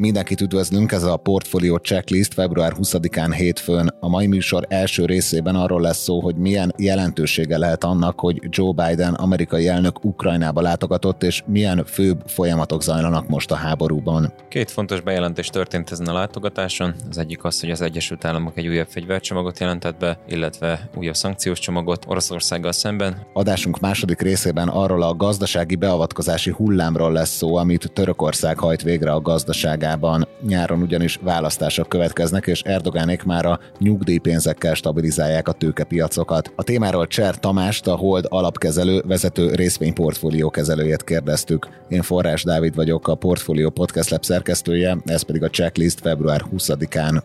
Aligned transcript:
Mindenkit 0.00 0.40
üdvözlünk, 0.40 0.92
ez 0.92 1.02
a 1.02 1.16
Portfolio 1.16 1.76
Checklist 1.76 2.34
február 2.34 2.72
20-án 2.76 3.32
hétfőn. 3.36 3.94
A 4.00 4.08
mai 4.08 4.26
műsor 4.26 4.64
első 4.68 5.04
részében 5.04 5.54
arról 5.54 5.80
lesz 5.80 6.02
szó, 6.02 6.20
hogy 6.20 6.36
milyen 6.36 6.74
jelentősége 6.76 7.58
lehet 7.58 7.84
annak, 7.84 8.20
hogy 8.20 8.40
Joe 8.48 8.72
Biden, 8.72 9.14
amerikai 9.14 9.68
elnök 9.68 10.04
Ukrajnába 10.04 10.60
látogatott, 10.60 11.22
és 11.22 11.42
milyen 11.46 11.84
főbb 11.84 12.22
folyamatok 12.26 12.82
zajlanak 12.82 13.28
most 13.28 13.50
a 13.50 13.54
háborúban. 13.54 14.32
Két 14.48 14.70
fontos 14.70 15.00
bejelentés 15.00 15.48
történt 15.48 15.90
ezen 15.90 16.06
a 16.06 16.12
látogatáson. 16.12 16.94
Az 17.10 17.18
egyik 17.18 17.44
az, 17.44 17.60
hogy 17.60 17.70
az 17.70 17.80
Egyesült 17.80 18.24
Államok 18.24 18.56
egy 18.56 18.66
újabb 18.66 18.88
fegyvercsomagot 18.88 19.58
jelentett 19.58 19.98
be, 19.98 20.18
illetve 20.28 20.88
újabb 20.96 21.16
szankciós 21.16 21.58
csomagot 21.58 22.04
Oroszországgal 22.08 22.72
szemben. 22.72 23.26
Adásunk 23.32 23.80
második 23.80 24.20
részében 24.20 24.68
arról 24.68 25.02
a 25.02 25.14
gazdasági 25.14 25.76
beavatkozási 25.76 26.50
hullámról 26.50 27.12
lesz 27.12 27.36
szó, 27.36 27.56
amit 27.56 27.90
Törökország 27.92 28.58
hajt 28.58 28.82
végre 28.82 29.12
a 29.12 29.20
gazdaságában 29.20 29.88
Szíriában. 29.90 30.28
Nyáron 30.46 30.82
ugyanis 30.82 31.18
választások 31.22 31.88
következnek, 31.88 32.46
és 32.46 32.62
Erdogánék 32.62 33.22
már 33.22 33.46
a 33.46 33.60
nyugdíjpénzekkel 33.78 34.74
stabilizálják 34.74 35.48
a 35.48 35.52
tőkepiacokat. 35.52 36.52
A 36.56 36.62
témáról 36.62 37.06
Cser 37.06 37.38
Tamást, 37.38 37.86
a 37.86 37.96
Hold 37.96 38.26
alapkezelő 38.28 39.02
vezető 39.06 39.54
részvényportfólió 39.54 40.50
kezelőjét 40.50 41.04
kérdeztük. 41.04 41.68
Én 41.88 42.02
Forrás 42.02 42.44
Dávid 42.44 42.74
vagyok, 42.74 43.08
a 43.08 43.14
Portfolio 43.14 43.70
Podcast 43.70 44.10
Lab 44.10 44.24
szerkesztője, 44.24 44.96
ez 45.04 45.22
pedig 45.22 45.42
a 45.42 45.50
checklist 45.50 46.00
február 46.00 46.44
20-án. 46.56 47.22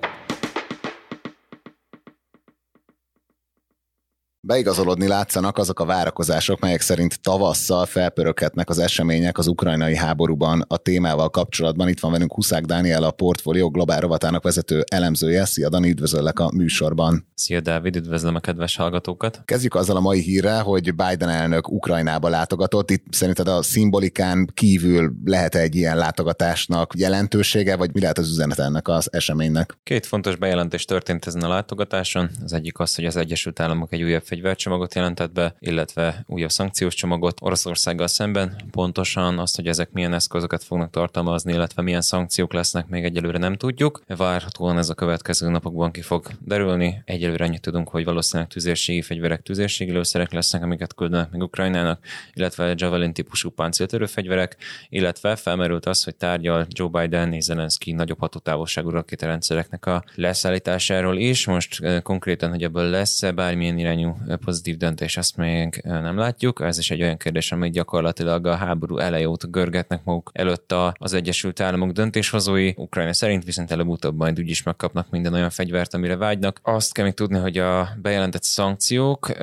Beigazolódni 4.46 5.08
látszanak 5.08 5.58
azok 5.58 5.80
a 5.80 5.86
várakozások, 5.86 6.60
melyek 6.60 6.82
szerint 6.82 7.22
tavasszal 7.22 7.86
felpöröghetnek 7.86 8.70
az 8.70 8.80
események 8.80 9.38
az 9.38 9.48
ukrajnai 9.48 9.96
háborúban 9.96 10.66
a 10.68 10.78
témával 10.78 11.30
kapcsolatban. 11.30 11.88
Itt 11.88 12.00
van 12.00 12.12
velünk 12.12 12.34
Huszák 12.34 12.66
Dániel, 12.66 13.04
a 13.04 13.12
portfólió 13.12 13.70
globál 13.70 14.00
rovatának 14.00 14.44
vezető 14.44 14.84
elemzője. 14.92 15.46
Szia 15.46 15.70
Dani, 15.70 15.90
üdvözöllek 15.90 16.40
a 16.40 16.52
műsorban. 16.54 17.28
Szia 17.34 17.62
Dávid, 17.62 17.96
üdvözlöm 17.96 18.36
a 18.36 18.40
kedves 18.40 18.76
hallgatókat. 18.76 19.42
Kezdjük 19.46 19.76
azzal 19.76 19.96
a 19.96 20.00
mai 20.00 20.22
hírrel, 20.22 20.64
hogy 20.64 20.96
Biden 20.96 21.30
elnök 21.30 21.72
Ukrajnába 21.72 22.30
látogatott. 22.30 22.92
Itt 22.92 23.06
szerinted 23.10 23.48
a 23.48 23.62
szimbolikán 23.62 24.50
kívül 24.54 25.14
lehet 25.24 25.56
egy 25.56 25.76
ilyen 25.76 25.98
látogatásnak 25.98 26.94
jelentősége, 26.98 27.76
vagy 27.76 27.94
mi 27.94 28.00
lehet 28.00 28.18
az 28.18 28.30
üzenet 28.30 28.60
ennek 28.60 28.88
az 28.88 29.14
eseménynek? 29.14 29.78
Két 29.84 30.06
fontos 30.06 30.36
bejelentés 30.36 30.86
történt 30.86 31.28
ezen 31.28 31.42
a 31.42 31.48
látogatáson. 31.48 32.30
Az 32.44 32.54
egyik 32.54 32.80
az, 32.80 32.96
hogy 32.96 33.06
az 33.06 33.16
Egyesült 33.16 33.60
Államok 33.60 33.94
egy 33.94 34.04
újabb 34.04 34.24
fegyvercsomagot 34.36 34.96
jelentett 34.96 35.32
be, 35.32 35.56
illetve 35.60 36.24
újabb 36.28 36.50
szankciós 36.50 36.96
csomagot 36.96 37.38
Oroszországgal 37.42 38.08
szemben. 38.08 38.56
Pontosan 38.72 39.40
azt, 39.40 39.56
hogy 39.56 39.68
ezek 39.68 39.92
milyen 39.92 40.14
eszközöket 40.14 40.64
fognak 40.64 40.90
tartalmazni, 40.90 41.54
illetve 41.54 41.82
milyen 41.82 42.02
szankciók 42.02 42.54
lesznek, 42.54 42.88
még 42.88 43.04
egyelőre 43.04 43.38
nem 43.38 43.56
tudjuk. 43.56 44.02
Várhatóan 44.08 44.78
ez 44.78 44.90
a 44.90 44.94
következő 44.94 45.50
napokban 45.50 45.92
ki 45.92 46.02
fog 46.02 46.28
derülni. 46.40 47.02
Egyelőre 47.06 47.46
annyit 47.46 47.62
tudunk, 47.62 47.90
hogy 47.90 48.04
valószínűleg 48.04 48.52
tüzérségi 48.52 49.02
fegyverek, 49.02 49.42
tüzérségi 49.42 49.92
lőszerek 49.92 50.32
lesznek, 50.32 50.64
amiket 50.64 50.94
küldenek 50.94 51.32
meg 51.32 51.42
Ukrajnának, 51.42 52.06
illetve 52.34 52.74
Javelin 52.76 53.14
típusú 53.14 53.50
páncéltörő 53.50 54.06
fegyverek, 54.06 54.58
illetve 54.90 55.36
felmerült 55.36 55.86
az, 55.86 56.04
hogy 56.04 56.16
tárgyal 56.16 56.66
Joe 56.70 56.90
Biden 56.90 57.34
és 57.34 57.44
Zelensky 57.44 57.92
nagyobb 57.92 58.20
hatótávolságú 58.20 58.90
rakétarendszereknek 58.90 59.86
a 59.86 60.04
leszállításáról 60.16 61.18
is. 61.18 61.46
Most 61.46 62.02
konkrétan, 62.02 62.50
hogy 62.50 62.64
ebből 62.64 62.90
lesz-e 62.90 63.32
bármilyen 63.32 63.78
irányú 63.78 64.18
pozitív 64.46 64.78
döntés, 64.78 65.18
azt 65.18 65.38
még 65.38 65.82
nem 65.84 66.18
látjuk. 66.18 66.62
Ez 66.62 66.78
is 66.78 66.92
egy 66.92 67.02
olyan 67.02 67.18
kérdés, 67.18 67.52
amit 67.52 67.74
gyakorlatilag 67.74 68.46
a 68.46 68.56
háború 68.56 68.98
eleje 68.98 69.30
óta 69.30 69.48
görgetnek 69.48 70.04
maguk 70.04 70.32
előtt 70.34 70.74
az 70.94 71.14
Egyesült 71.14 71.60
Államok 71.60 71.92
döntéshozói. 71.92 72.74
Ukrajna 72.76 73.14
szerint 73.14 73.44
viszont 73.44 73.72
előbb-utóbb 73.72 74.18
majd 74.18 74.40
úgyis 74.40 74.64
megkapnak 74.64 75.10
minden 75.10 75.34
olyan 75.34 75.50
fegyvert, 75.50 75.94
amire 75.94 76.16
vágynak. 76.16 76.60
Azt 76.64 76.94
kell 76.94 77.06
még 77.06 77.14
tudni, 77.14 77.38
hogy 77.38 77.58
a 77.58 77.90
bejelentett 78.02 78.44
szankciók, 78.44 79.38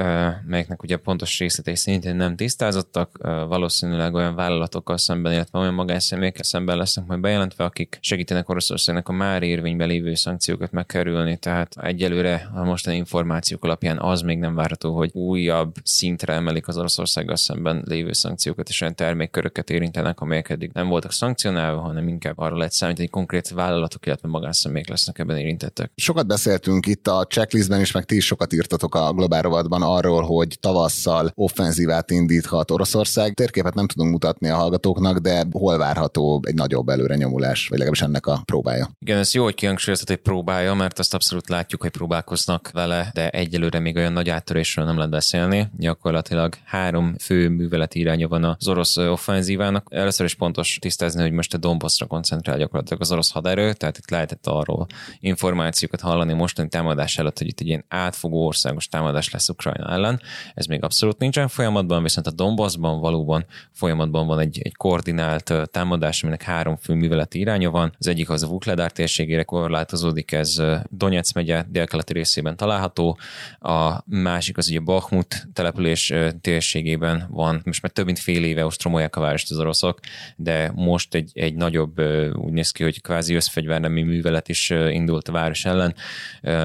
melyeknek 0.47 0.83
ugye 0.83 0.97
pontos 0.97 1.39
részletei 1.39 1.77
szintén 1.77 2.17
nem 2.17 2.37
tisztázottak, 2.37 3.19
valószínűleg 3.49 4.15
olyan 4.15 4.35
vállalatokkal 4.35 4.99
szemben, 4.99 5.33
illetve 5.33 5.59
olyan 5.59 5.75
magánszemélyekkel 5.75 6.43
szemben 6.43 6.77
lesznek 6.77 7.07
majd 7.07 7.21
bejelentve, 7.21 7.65
akik 7.65 7.99
segítenek 8.01 8.49
Oroszországnak 8.49 9.09
a 9.09 9.13
már 9.13 9.43
érvényben 9.43 9.89
lévő 9.89 10.15
szankciókat 10.15 10.73
megkerülni. 10.73 11.37
Tehát 11.37 11.77
egyelőre 11.83 12.51
a 12.55 12.65
mostani 12.65 12.97
információk 12.97 13.65
alapján 13.65 13.99
az 13.99 14.21
még 14.21 14.39
nem 14.39 14.55
vár 14.55 14.72
várható, 14.73 14.97
hogy 14.97 15.11
újabb 15.13 15.75
szintre 15.83 16.33
emelik 16.33 16.69
az 16.69 16.79
Oroszországgal 16.79 17.37
szemben 17.37 17.83
lévő 17.87 18.13
szankciókat, 18.13 18.69
és 18.69 18.81
olyan 18.81 18.95
termékköröket 18.95 19.71
érintenek, 19.71 20.21
amelyek 20.21 20.49
eddig 20.49 20.71
nem 20.73 20.89
voltak 20.89 21.13
szankcionálva, 21.13 21.81
hanem 21.81 22.09
inkább 22.09 22.39
arra 22.39 22.57
lehet 22.57 22.73
számítani, 22.73 23.05
hogy 23.07 23.17
konkrét 23.17 23.49
vállalatok, 23.49 24.07
illetve 24.07 24.29
magánszemélyek 24.29 24.89
lesznek 24.89 25.19
ebben 25.19 25.37
érintettek. 25.37 25.91
Sokat 25.95 26.27
beszéltünk 26.27 26.87
itt 26.87 27.07
a 27.07 27.27
checklistben, 27.27 27.81
és 27.81 27.93
meg 27.93 28.05
ti 28.05 28.17
is 28.17 28.25
sokat 28.27 28.53
írtatok 28.53 28.95
a 28.95 29.13
Globál 29.13 29.43
rovatban 29.43 29.83
arról, 29.83 30.23
hogy 30.23 30.57
tavasszal 30.61 31.33
offenzívát 31.35 32.11
indíthat 32.11 32.71
Oroszország. 32.71 33.35
Térképet 33.35 33.75
nem 33.75 33.87
tudunk 33.87 34.11
mutatni 34.11 34.49
a 34.49 34.57
hallgatóknak, 34.57 35.19
de 35.19 35.45
hol 35.53 35.79
várható 35.79 36.43
egy 36.47 36.55
nagyobb 36.55 36.89
előrenyomulás, 36.89 37.69
vagy 37.69 37.79
legalábbis 37.79 38.03
ennek 38.07 38.27
a 38.27 38.43
próbája? 38.45 38.91
Igen, 38.99 39.19
ez 39.19 39.35
jó, 39.35 39.43
hogy 39.43 39.55
kihangsúlyozott, 39.55 40.09
hogy 40.09 40.17
próbálja, 40.17 40.75
mert 40.75 40.99
azt 40.99 41.15
abszolút 41.15 41.49
látjuk, 41.49 41.83
hogy 41.83 41.91
próbálkoznak 41.91 42.71
vele, 42.73 43.11
de 43.15 43.31
egyelőre 43.31 43.79
még 43.79 43.97
olyan 43.97 44.13
nagy 44.13 44.29
áttörés 44.29 44.62
áttörésről 44.63 44.85
nem 44.85 44.97
lehet 44.97 45.11
beszélni. 45.11 45.69
Gyakorlatilag 45.79 46.55
három 46.65 47.15
fő 47.19 47.49
műveleti 47.49 47.99
iránya 47.99 48.29
van 48.29 48.45
az 48.45 48.69
orosz 48.69 48.97
offenzívának. 48.97 49.87
Először 49.91 50.27
is 50.27 50.35
pontos 50.35 50.79
tisztázni, 50.81 51.23
hogy 51.23 51.33
most 51.33 51.55
a 51.55 51.59
Donbassra 51.59 52.07
koncentrál 52.07 52.59
gyakorlatilag 52.59 53.01
az 53.01 53.13
orosz 53.13 53.31
haderő, 53.31 53.73
tehát 53.73 53.99
itt 53.99 54.11
lehetett 54.11 54.47
arról 54.47 54.87
információkat 55.21 56.01
hallani 56.01 56.33
mostani 56.33 56.69
támadás 56.69 57.19
előtt, 57.19 57.39
hogy 57.39 57.47
itt 57.47 57.61
egy 57.61 57.67
ilyen 57.67 57.85
átfogó 57.89 58.47
országos 58.47 58.89
támadás 58.89 59.31
lesz 59.31 59.49
Ukrajna 59.49 59.93
ellen. 59.93 60.21
Ez 60.55 60.67
még 60.67 60.83
abszolút 60.85 61.19
nincsen 61.19 61.49
folyamatban, 61.49 62.03
viszont 62.03 62.27
a 62.27 62.31
Donbassban 62.31 63.01
valóban 63.01 63.45
folyamatban 63.73 64.27
van 64.27 64.39
egy, 64.39 64.61
egy 64.63 64.75
koordinált 64.75 65.53
támadás, 65.71 66.23
aminek 66.23 66.43
három 66.43 66.77
fő 66.77 66.95
műveleti 66.95 67.39
iránya 67.39 67.71
van. 67.71 67.95
Az 67.99 68.07
egyik 68.07 68.31
az 68.31 68.43
a 68.43 68.47
Vukledár 68.47 68.93
térségére 68.93 69.43
korlátozódik, 69.43 70.33
ez 70.33 70.63
Donetsz 70.91 71.33
megye 71.33 71.65
délkeleti 71.69 72.13
részében 72.13 72.57
található, 72.57 73.19
a 73.59 74.03
másik 74.05 74.52
másik 74.53 74.57
az 74.57 74.69
ugye 74.69 74.93
Bakhmut 74.93 75.49
település 75.53 76.13
térségében 76.41 77.27
van. 77.31 77.61
Most 77.65 77.83
már 77.83 77.93
több 77.93 78.05
mint 78.05 78.19
fél 78.19 78.45
éve 78.45 78.65
ostromolják 78.65 79.17
a 79.17 79.21
várost 79.21 79.51
az 79.51 79.59
oroszok, 79.59 80.01
de 80.37 80.73
most 80.75 81.15
egy, 81.15 81.31
egy 81.35 81.55
nagyobb, 81.55 82.01
úgy 82.35 82.53
néz 82.53 82.71
ki, 82.71 82.83
hogy 82.83 83.01
kvázi 83.01 83.35
összfegyvernemi 83.35 84.03
művelet 84.03 84.49
is 84.49 84.71
indult 84.71 85.29
a 85.29 85.33
város 85.33 85.65
ellen, 85.65 85.95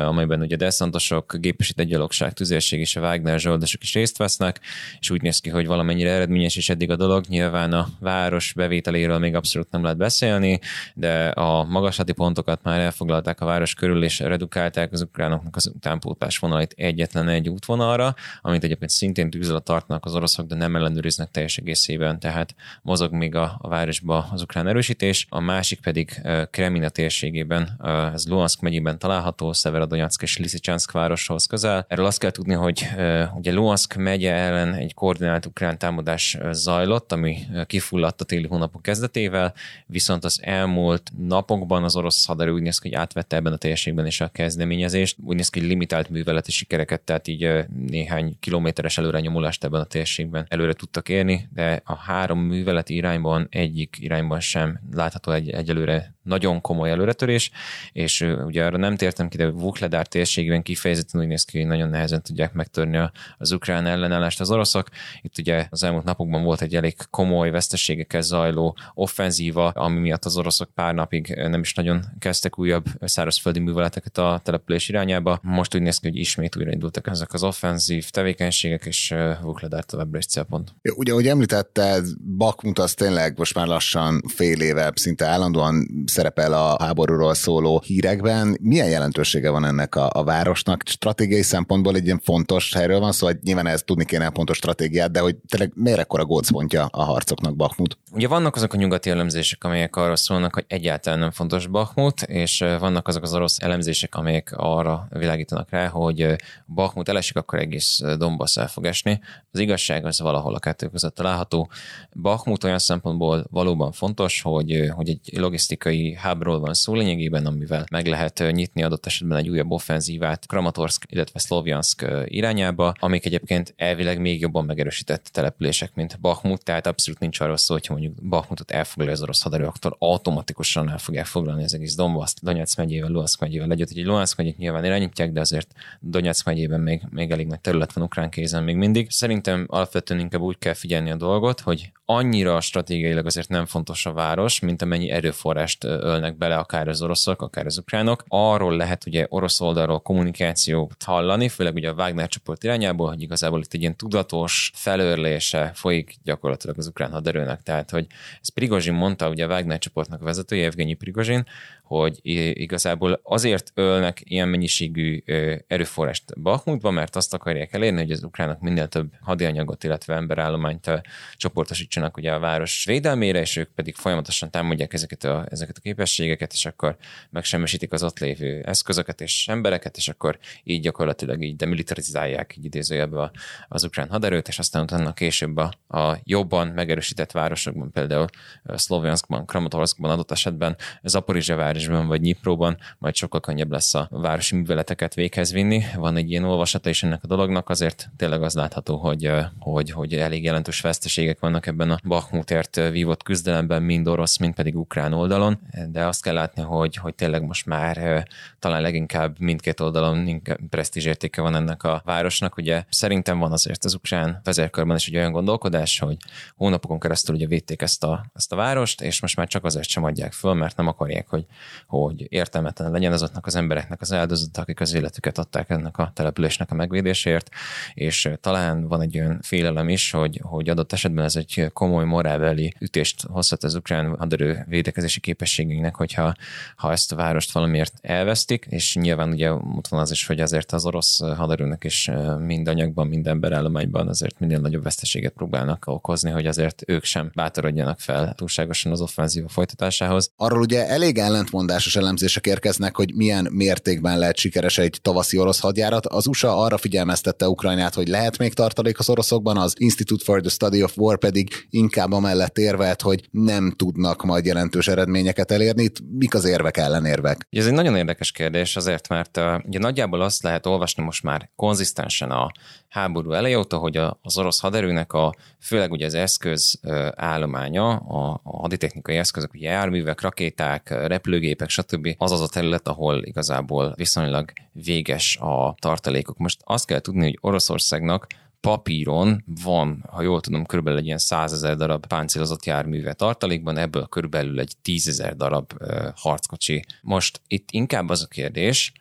amelyben 0.06 0.42
ugye 0.42 0.56
deszantosok, 0.56 1.36
gépesített 1.40 1.88
gyalogság, 1.88 2.34
tüzérség 2.34 2.80
és 2.80 2.96
a 2.96 3.02
Wagner 3.02 3.40
zsoldosok 3.40 3.84
is 3.84 3.94
részt 3.94 4.18
vesznek, 4.18 4.60
és 5.00 5.10
úgy 5.10 5.22
néz 5.22 5.40
ki, 5.40 5.50
hogy 5.50 5.66
valamennyire 5.66 6.12
eredményes 6.12 6.56
is 6.56 6.70
eddig 6.70 6.92
a 6.92 6.96
dolog. 6.96 7.26
Nyilván 7.28 7.74
a 7.74 7.88
város 8.00 8.54
bevételéről 8.54 9.20
még 9.20 9.36
abszolút 9.36 9.72
nem 9.72 9.82
lehet 9.82 9.98
beszélni, 9.98 10.60
de 10.94 11.28
a 11.28 11.64
magaslati 11.64 12.12
pontokat 12.12 12.64
már 12.64 12.80
elfoglalták 12.80 13.42
a 13.42 13.46
város 13.46 13.74
körül, 13.74 14.04
és 14.04 14.20
redukálták 14.20 14.92
az 14.92 15.02
ukránoknak 15.02 15.56
az 15.56 15.72
utánpótlás 15.76 16.38
vonalait 16.38 16.74
egyetlen 16.78 17.28
egy 17.28 17.50
útvonal 17.50 17.77
útvonalra, 17.78 18.16
amit 18.42 18.64
egyébként 18.64 18.92
szintén 18.92 19.30
tűz 19.30 19.50
alatt 19.50 19.66
tartanak 19.66 20.06
az 20.06 20.16
oroszok, 20.16 20.48
de 20.48 20.56
nem 20.56 20.76
ellenőriznek 20.76 21.32
teljes 21.32 21.58
egészében, 21.58 22.20
tehát 22.20 22.56
mozog 22.82 23.14
még 23.14 23.36
a, 23.36 23.58
a 23.62 23.68
városba 23.68 24.28
az 24.32 24.42
ukrán 24.42 24.68
erősítés. 24.68 25.26
A 25.30 25.40
másik 25.40 25.80
pedig 25.82 26.22
Kremina 26.52 26.90
térségében, 26.90 27.80
ez 28.14 28.28
Luhansk 28.28 28.62
megyében 28.62 29.00
található, 29.00 29.54
Severodonetsk 29.54 30.22
és 30.22 30.38
Lysychansk 30.38 30.92
városhoz 30.92 31.46
közel. 31.46 31.86
Erről 31.88 32.06
azt 32.06 32.20
kell 32.20 32.32
tudni, 32.32 32.54
hogy 32.54 32.88
ugye 33.36 33.52
Luhansk 33.54 33.96
megye 33.96 34.34
ellen 34.34 34.74
egy 34.74 34.94
koordinált 34.94 35.46
ukrán 35.46 35.78
támadás 35.78 36.38
zajlott, 36.52 37.12
ami 37.12 37.38
kifulladt 37.66 38.22
a 38.22 38.26
téli 38.26 38.48
hónapok 38.48 38.82
kezdetével, 38.82 39.54
viszont 39.86 40.24
az 40.24 40.40
elmúlt 40.42 41.12
napokban 41.18 41.84
az 41.84 41.96
orosz 41.96 42.26
haderő 42.26 42.52
úgy 42.52 42.62
néz 42.62 42.80
ki, 42.80 42.90
hogy 42.90 42.98
átvette 42.98 43.36
ebben 43.36 43.54
a 43.54 43.58
térségben 43.58 44.06
is 44.06 44.22
a 44.22 44.28
kezdeményezést. 44.28 45.18
Úgy 45.26 45.36
néz 45.36 45.50
ki, 45.50 45.60
hogy 45.60 45.68
limitált 45.68 46.10
műveleti 46.10 46.52
sikereket, 46.52 47.02
tehát 47.02 47.28
így 47.28 47.66
néhány 47.74 48.38
kilométeres 48.40 48.98
előrenyomulást 48.98 49.64
ebben 49.64 49.82
a 49.82 49.86
térségben 49.86 50.46
előre 50.50 50.74
tudtak 50.74 51.10
érni, 51.10 51.48
de 51.54 51.82
a 51.86 51.96
három 51.96 52.40
műveleti 52.40 52.96
irányban 52.96 53.48
egyik 53.50 53.98
irányban 54.00 54.40
sem 54.40 54.80
látható 54.92 55.32
egy, 55.32 55.50
egyelőre 55.50 56.17
nagyon 56.28 56.62
komoly 56.62 56.90
előretörés, 56.90 57.52
és 57.92 58.22
ugye 58.46 58.66
arra 58.66 58.78
nem 58.78 58.96
tértem 58.96 59.28
ki, 59.28 59.38
de 59.38 59.50
Vukledár 59.50 60.08
térségében 60.08 60.62
kifejezetten 60.62 61.22
úgy 61.22 61.28
néz 61.28 61.44
ki, 61.44 61.58
hogy 61.58 61.68
nagyon 61.68 61.90
nehezen 61.90 62.22
tudják 62.22 62.54
megtörni 62.54 63.10
az 63.38 63.52
ukrán 63.52 63.86
ellenállást 63.86 64.40
az 64.40 64.52
oroszok. 64.52 64.90
Itt 65.22 65.38
ugye 65.38 65.68
az 65.70 65.84
elmúlt 65.84 66.04
napokban 66.04 66.44
volt 66.44 66.62
egy 66.62 66.76
elég 66.76 66.96
komoly 67.10 67.50
veszteségekkel 67.50 68.22
zajló 68.22 68.78
offenzíva, 68.94 69.70
ami 69.70 70.00
miatt 70.00 70.26
az 70.26 70.38
oroszok 70.38 70.70
pár 70.74 70.94
napig 70.94 71.28
nem 71.28 71.60
is 71.60 71.74
nagyon 71.74 72.06
kezdtek 72.20 72.60
újabb 72.60 72.86
szárazföldi 73.00 73.60
műveleteket 73.60 74.18
a 74.18 74.42
település 74.44 74.90
irányába. 74.90 75.40
Most 75.42 75.76
úgy 75.76 75.82
néz 75.82 75.98
ki, 75.98 76.08
hogy 76.08 76.18
ismét 76.18 76.56
újraindultak 76.56 77.08
ezek 77.08 77.34
az 77.34 77.44
offenzív 77.44 78.10
tevékenységek, 78.10 78.86
és 78.86 79.16
Vukledár 79.42 79.84
továbbra 79.84 80.18
is 80.18 80.26
célpont. 80.26 80.76
Ja, 80.82 80.94
ugye, 80.94 81.12
ahogy 81.12 81.28
említetted, 81.28 82.06
Bakmut 82.38 82.80
az 82.80 82.94
tényleg 82.94 83.38
most 83.38 83.56
már 83.56 83.68
lassan 83.68 84.22
fél 84.28 84.62
éve 84.62 84.92
szinte 84.96 85.26
állandóan 85.26 85.88
szerepel 86.18 86.54
a 86.54 86.84
háborúról 86.84 87.34
szóló 87.34 87.82
hírekben. 87.86 88.58
Milyen 88.62 88.90
jelentősége 88.90 89.50
van 89.50 89.66
ennek 89.66 89.96
a, 89.96 90.10
a 90.14 90.24
városnak? 90.24 90.84
Stratégiai 90.86 91.42
szempontból 91.42 91.96
egy 91.96 92.06
ilyen 92.06 92.20
fontos 92.24 92.74
helyről 92.74 93.00
van 93.00 93.12
szó, 93.12 93.18
szóval 93.18 93.40
nyilván 93.44 93.68
ez 93.68 93.84
tudni 93.84 94.06
kéne 94.06 94.26
a 94.26 94.30
pontos 94.30 94.58
stratégiát, 94.58 95.12
de 95.12 95.20
hogy 95.20 95.36
tényleg 95.36 95.72
miért 95.76 96.00
ekkora 96.00 96.26
gócpontja 96.26 96.86
a 96.86 97.04
harcoknak 97.04 97.56
Bakmut? 97.56 97.98
Ugye 98.12 98.28
vannak 98.28 98.56
azok 98.56 98.74
a 98.74 98.78
nyugati 98.78 99.10
elemzések, 99.10 99.64
amelyek 99.64 99.96
arra 99.96 100.16
szólnak, 100.16 100.54
hogy 100.54 100.66
egyáltalán 100.68 101.20
nem 101.20 101.32
fontos 101.32 101.68
Bakmut, 101.68 102.22
és 102.22 102.66
vannak 102.80 103.08
azok 103.08 103.24
az 103.24 103.34
orosz 103.34 103.58
elemzések, 103.60 104.16
amelyek 104.16 104.54
arra 104.56 105.08
világítanak 105.10 105.70
rá, 105.70 105.88
hogy 105.88 106.36
Bakmut 106.66 107.10
elesik, 107.10 107.36
akkor 107.36 107.60
egész 107.60 108.02
Donbass 108.18 108.58
el 108.58 108.68
fog 108.68 108.86
esni. 108.86 109.20
Az 109.52 109.60
igazság 109.60 110.06
az 110.06 110.20
valahol 110.20 110.56
a 110.56 110.60
kettő 110.60 110.88
között 110.88 111.16
található. 111.16 111.70
Bakmut 112.14 112.64
olyan 112.64 112.80
szempontból 112.80 113.48
valóban 113.52 113.92
fontos, 113.92 114.42
hogy, 114.42 114.92
hogy 114.96 115.10
egy 115.10 115.30
logisztikai 115.38 116.07
hubról 116.16 116.60
van 116.60 116.74
szó 116.74 116.94
lényegében, 116.94 117.46
amivel 117.46 117.86
meg 117.92 118.08
lehet 118.08 118.44
nyitni 118.52 118.84
adott 118.84 119.06
esetben 119.06 119.38
egy 119.38 119.50
újabb 119.50 119.72
offenzívát 119.72 120.46
Kramatorsk, 120.46 121.06
illetve 121.10 121.40
Szlovjansk 121.40 122.06
irányába, 122.26 122.94
amik 123.00 123.26
egyébként 123.26 123.74
elvileg 123.78 124.20
még 124.20 124.40
jobban 124.40 124.66
megerősített 124.66 125.30
települések, 125.32 125.96
mint 125.96 126.20
Bakmut, 126.20 126.64
tehát 126.64 126.88
abszolút 126.88 127.20
nincs 127.20 127.40
arról 127.40 127.58
szó, 127.58 127.74
hogy 127.74 127.86
mondjuk 127.90 128.14
Bakmutot 128.22 128.72
elfoglalja 128.72 129.14
az 129.14 129.22
orosz 129.22 129.42
haderő, 129.42 129.66
akkor 129.66 129.96
automatikusan 130.00 130.90
el 130.90 130.98
fogják 130.98 131.26
foglalni 131.26 131.64
az 131.64 131.74
egész 131.74 131.96
Donbass, 131.96 132.34
Donetsz 132.42 132.76
megyével, 132.76 133.10
Luhansk 133.10 133.40
megyével 133.40 133.72
együtt. 133.72 133.90
Egy 133.90 134.06
Luhansk 134.06 134.38
megyét 134.38 134.58
nyilván 134.58 134.86
irányítják, 134.86 135.32
de 135.32 135.40
azért 135.40 135.74
Donetsz 136.00 136.44
megyében 136.44 136.80
még, 136.80 137.02
még 137.10 137.32
elég 137.32 137.48
nagy 137.48 137.60
terület 137.60 137.94
van 137.94 138.04
ukrán 138.04 138.30
kézen 138.30 138.64
még 138.64 138.76
mindig. 138.76 139.10
Szerintem 139.10 139.66
alapvetően 139.68 140.20
inkább 140.20 140.42
úgy 140.42 140.58
kell 140.58 140.74
figyelni 140.74 141.12
a 141.12 141.16
dolgot, 141.16 141.60
hogy 141.60 141.92
annyira 142.06 142.62
stratégiailag 142.62 143.26
azért 143.26 143.50
nem 143.50 143.66
fontos 143.66 144.06
a 144.06 144.14
város, 144.14 144.60
mint 144.60 144.82
amennyi 144.82 145.10
erőforrást 145.10 145.84
ölnek 146.02 146.38
bele 146.38 146.58
akár 146.58 146.88
az 146.88 147.02
oroszok, 147.02 147.42
akár 147.42 147.66
az 147.66 147.78
ukránok. 147.78 148.24
Arról 148.28 148.76
lehet 148.76 149.06
ugye 149.06 149.26
orosz 149.30 149.62
oldalról 149.62 150.00
kommunikációt 150.00 151.04
hallani, 151.04 151.50
főleg 151.50 151.74
ugye 151.74 151.90
a 151.90 151.94
Wagner 151.94 152.28
csoport 152.28 152.64
irányából, 152.64 153.08
hogy 153.08 153.22
igazából 153.22 153.60
itt 153.60 153.74
egy 153.74 153.82
ilyen 153.82 153.96
tudatos 153.96 154.72
felőrlése 154.74 155.72
folyik 155.74 156.16
gyakorlatilag 156.24 156.78
az 156.78 156.88
ukrán 156.88 157.12
haderőnek. 157.12 157.62
Tehát, 157.64 157.90
hogy 157.90 158.08
ez 158.42 158.50
Prigozsin 158.50 158.94
mondta, 158.94 159.30
ugye 159.30 159.46
a 159.46 159.48
Wagner 159.48 159.80
csoportnak 159.80 160.22
a 160.22 160.26
vezetője, 160.26 160.66
Evgenyi 160.66 160.94
Prigozsin, 160.94 161.46
hogy 161.88 162.20
igazából 162.24 163.20
azért 163.24 163.72
ölnek 163.74 164.22
ilyen 164.24 164.48
mennyiségű 164.48 165.24
erőforrást 165.68 166.42
Bakhmutba, 166.42 166.92
mert 166.92 167.16
azt 167.16 167.34
akarják 167.34 167.74
elérni, 167.74 168.02
hogy 168.02 168.12
az 168.12 168.24
ukránok 168.24 168.60
minél 168.60 168.88
több 168.88 169.12
hadianyagot, 169.22 169.84
illetve 169.84 170.16
emberállományt 170.16 170.92
csoportosítsanak 171.36 172.18
ugye 172.18 172.32
a 172.32 172.40
város 172.40 172.86
védelmére, 172.86 173.40
és 173.40 173.56
ők 173.56 173.70
pedig 173.70 173.96
folyamatosan 173.96 174.52
támadják 174.52 174.94
ezeket 174.94 175.24
a, 175.24 175.46
ezeket 175.50 175.78
a 175.78 175.82
képességeket, 175.82 176.54
és 176.54 176.66
akkor 176.66 176.98
megsemmisítik 177.30 177.94
az 177.94 178.04
ott 178.04 178.20
lévő 178.20 178.62
eszközöket 178.66 179.22
és 179.22 179.48
embereket, 179.48 179.98
és 179.98 180.08
akkor 180.08 180.38
így 180.64 180.82
gyakorlatilag 180.82 181.44
így 181.44 181.56
demilitarizálják 181.56 182.56
így 182.58 182.66
idézőjelbe 182.66 183.32
az 183.68 183.84
ukrán 183.84 184.10
haderőt, 184.10 184.48
és 184.48 184.60
aztán 184.60 184.84
utána 184.84 185.14
később 185.14 185.58
a, 185.58 185.98
a 185.98 186.18
jobban 186.24 186.68
megerősített 186.68 187.32
városokban, 187.32 187.92
például 187.92 188.28
Szlovjanskban, 188.66 189.46
Kramatorskban 189.46 190.12
adott 190.12 190.32
esetben 190.32 190.76
Zaporizsia 191.04 191.56
Városban 191.86 192.08
vagy 192.08 192.22
Nyipróban, 192.22 192.78
majd 192.98 193.16
sokkal 193.16 193.40
könnyebb 193.40 193.72
lesz 193.72 193.94
a 193.94 194.08
városi 194.12 194.56
műveleteket 194.56 195.14
véghez 195.14 195.52
vinni. 195.52 195.84
Van 195.96 196.18
egy 196.18 196.30
ilyen 196.30 196.44
olvasata 196.44 196.90
is 196.90 197.04
ennek 197.04 197.24
a 197.24 197.28
dolognak, 197.28 197.70
azért 197.70 198.10
tényleg 198.18 198.44
az 198.44 198.54
látható, 198.54 198.98
hogy, 198.98 199.32
hogy, 199.60 199.92
hogy 199.92 200.14
elég 200.14 200.44
jelentős 200.44 200.82
veszteségek 200.82 201.40
vannak 201.40 201.68
ebben 201.68 201.92
a 201.92 202.00
Bakhmutért 202.04 202.76
vívott 202.76 203.24
küzdelemben, 203.24 203.84
mind 203.84 204.08
orosz, 204.08 204.38
mind 204.38 204.54
pedig 204.54 204.78
ukrán 204.78 205.14
oldalon, 205.14 205.60
de 205.92 206.06
azt 206.06 206.24
kell 206.24 206.34
látni, 206.34 206.62
hogy, 206.62 206.96
hogy 206.96 207.16
tényleg 207.16 207.44
most 207.44 207.66
már 207.66 208.28
talán 208.60 208.82
leginkább 208.82 209.40
mindkét 209.40 209.80
oldalon 209.80 210.28
inkább 210.28 210.60
presztízsértéke 210.70 211.42
van 211.42 211.56
ennek 211.56 211.84
a 211.84 212.02
városnak. 212.06 212.58
Ugye 212.58 212.84
szerintem 212.90 213.40
van 213.40 213.52
azért 213.52 213.86
az 213.86 213.94
ukrán 213.94 214.40
vezérkörben 214.44 214.96
is 214.96 215.08
egy 215.08 215.16
olyan 215.16 215.32
gondolkodás, 215.32 216.00
hogy 216.00 216.18
hónapokon 216.56 217.00
keresztül 217.00 217.36
ugye 217.36 217.48
védték 217.48 217.82
ezt 217.82 218.04
a, 218.04 218.26
ezt 218.34 218.52
a 218.52 218.56
várost, 218.56 219.02
és 219.02 219.22
most 219.22 219.36
már 219.36 219.48
csak 219.48 219.66
azért 219.66 219.88
sem 219.88 220.04
adják 220.04 220.34
föl, 220.34 220.54
mert 220.54 220.78
nem 220.78 220.88
akarják, 220.88 221.28
hogy 221.28 221.46
hogy 221.88 222.26
értelmetlen 222.30 222.92
legyen 222.92 223.12
azoknak 223.12 223.46
az 223.46 223.56
embereknek 223.56 224.02
az 224.02 224.14
áldozata, 224.14 224.62
akik 224.62 224.80
az 224.80 224.94
életüket 224.94 225.38
adták 225.38 225.70
ennek 225.70 225.98
a 225.98 226.12
településnek 226.14 226.72
a 226.72 226.76
megvédésért, 226.76 227.50
és 227.94 228.30
talán 228.42 228.88
van 228.88 229.02
egy 229.02 229.20
olyan 229.20 229.40
félelem 229.42 229.90
is, 229.90 230.12
hogy, 230.12 230.40
hogy 230.44 230.70
adott 230.70 230.94
esetben 230.94 231.26
ez 231.26 231.36
egy 231.36 231.70
komoly 231.74 232.06
morálbeli 232.06 232.74
ütést 232.80 233.22
hozhat 233.22 233.64
az 233.64 233.76
ukrán 233.76 234.16
haderő 234.18 234.66
védekezési 234.68 235.20
képességeinek, 235.20 235.96
hogyha 235.96 236.34
ha 236.76 236.92
ezt 236.92 237.12
a 237.12 237.16
várost 237.16 237.52
valamiért 237.52 237.94
elvesztik, 238.02 238.66
és 238.70 238.96
nyilván 238.96 239.30
ugye 239.30 239.54
ott 239.54 239.88
van 239.88 240.00
az 240.00 240.12
is, 240.12 240.26
hogy 240.26 240.40
azért 240.40 240.72
az 240.72 240.86
orosz 240.86 241.20
haderőnek 241.20 241.84
is 241.84 242.12
mind 242.40 242.68
anyagban, 242.68 243.08
mind 243.08 243.28
emberállományban 243.28 244.08
azért 244.08 244.40
minél 244.40 244.60
nagyobb 244.60 244.84
veszteséget 244.84 245.34
próbálnak 245.34 245.84
okozni, 245.88 246.30
hogy 246.30 246.46
azért 246.46 246.84
ők 246.86 247.04
sem 247.04 247.32
bátorodjanak 247.36 248.00
fel 248.00 248.34
túlságosan 248.34 248.92
az 248.92 249.02
offenzíva 249.02 249.48
folytatásához. 249.48 250.32
Arról 250.36 250.60
ugye 250.60 250.88
elég 250.88 251.18
ellentmondásos 251.58 251.96
elemzések 251.96 252.46
érkeznek, 252.46 252.96
hogy 252.96 253.14
milyen 253.16 253.48
mértékben 253.52 254.20
lehet 254.20 254.38
sikeres 254.38 254.78
egy 254.78 255.00
tavaszi 255.02 255.38
orosz 255.38 255.60
hadjárat. 255.60 256.06
Az 256.06 256.28
USA 256.28 256.58
arra 256.58 256.78
figyelmeztette 256.78 257.48
Ukrajnát, 257.48 257.94
hogy 257.94 258.08
lehet 258.08 258.38
még 258.38 258.54
tartalék 258.54 259.00
az 259.00 259.10
oroszokban, 259.10 259.58
az 259.58 259.74
Institute 259.78 260.24
for 260.24 260.42
the 260.42 260.50
Study 260.50 260.84
of 260.84 260.98
War 260.98 261.18
pedig 261.18 261.68
inkább 261.70 262.12
amellett 262.12 262.58
érvelt, 262.58 263.02
hogy 263.02 263.28
nem 263.32 263.74
tudnak 263.76 264.24
majd 264.24 264.46
jelentős 264.46 264.88
eredményeket 264.88 265.52
elérni. 265.52 265.84
Itt 265.84 265.98
mik 266.18 266.34
az 266.34 266.46
érvek, 266.46 266.78
ellenérvek? 266.78 267.48
Ez 267.50 267.68
egy 267.68 267.74
nagyon 267.74 267.96
érdekes 267.96 268.32
kérdés 268.32 268.76
azért, 268.76 269.08
mert 269.08 269.40
ugye 269.66 269.80
nagyjából 269.80 270.22
azt 270.22 270.44
lehet 270.44 270.66
olvasni 270.66 271.04
most 271.04 271.24
már 271.24 271.50
konzisztensen 271.56 272.32
a 272.32 272.52
háború 272.88 273.32
eleje 273.32 273.58
óta, 273.58 273.78
hogy 273.78 273.98
az 274.22 274.38
orosz 274.38 274.60
haderőnek 274.60 275.14
a 275.14 275.36
főleg 275.60 275.92
ugye 275.92 276.06
az 276.06 276.14
eszköz 276.14 276.80
állománya, 277.16 277.96
a, 277.96 278.42
a 278.44 278.60
haditechnikai 278.60 279.16
eszközök, 279.16 279.54
ugye 279.54 279.70
járművek, 279.70 280.22
rakéták, 280.22 280.90
repülőgépek, 280.90 281.47
stb. 281.68 282.16
az 282.18 282.32
az 282.32 282.42
a 282.42 282.48
terület, 282.48 282.88
ahol 282.88 283.24
igazából 283.24 283.94
viszonylag 283.96 284.52
véges 284.72 285.38
a 285.38 285.76
tartalékok. 285.80 286.38
Most 286.38 286.62
azt 286.64 286.86
kell 286.86 287.00
tudni, 287.00 287.24
hogy 287.24 287.38
Oroszországnak 287.42 288.28
papíron 288.62 289.44
van, 289.64 290.06
ha 290.12 290.22
jól 290.22 290.42
tudom, 290.42 290.66
körülbelül 290.66 291.00
egy 291.00 291.06
ilyen 291.06 291.18
százezer 291.18 291.76
darab 291.76 292.08
páncélozott 292.08 292.66
járműve 292.66 293.14
tartalékban, 293.14 293.78
ebből 293.78 294.06
körülbelül 294.06 294.60
egy 294.60 294.74
tízezer 294.82 295.36
darab 295.36 295.74
uh, 295.80 296.08
harckocsi. 296.16 296.86
Most 297.02 297.42
itt 297.48 297.72
inkább 297.72 298.10
az 298.10 298.22
a 298.22 298.28
kérdés, 298.28 298.92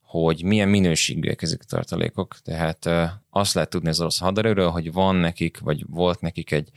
hogy 0.00 0.44
milyen 0.44 0.68
minőségűek 0.68 1.42
ezek 1.42 1.60
a 1.62 1.68
tartalékok. 1.68 2.36
Tehát 2.42 2.88
azt 3.36 3.54
lehet 3.54 3.70
tudni 3.70 3.88
az 3.88 4.00
orosz 4.00 4.18
haderőről, 4.18 4.70
hogy 4.70 4.92
van 4.92 5.16
nekik, 5.16 5.58
vagy 5.58 5.84
volt 5.88 6.20
nekik 6.20 6.52
egy, 6.52 6.68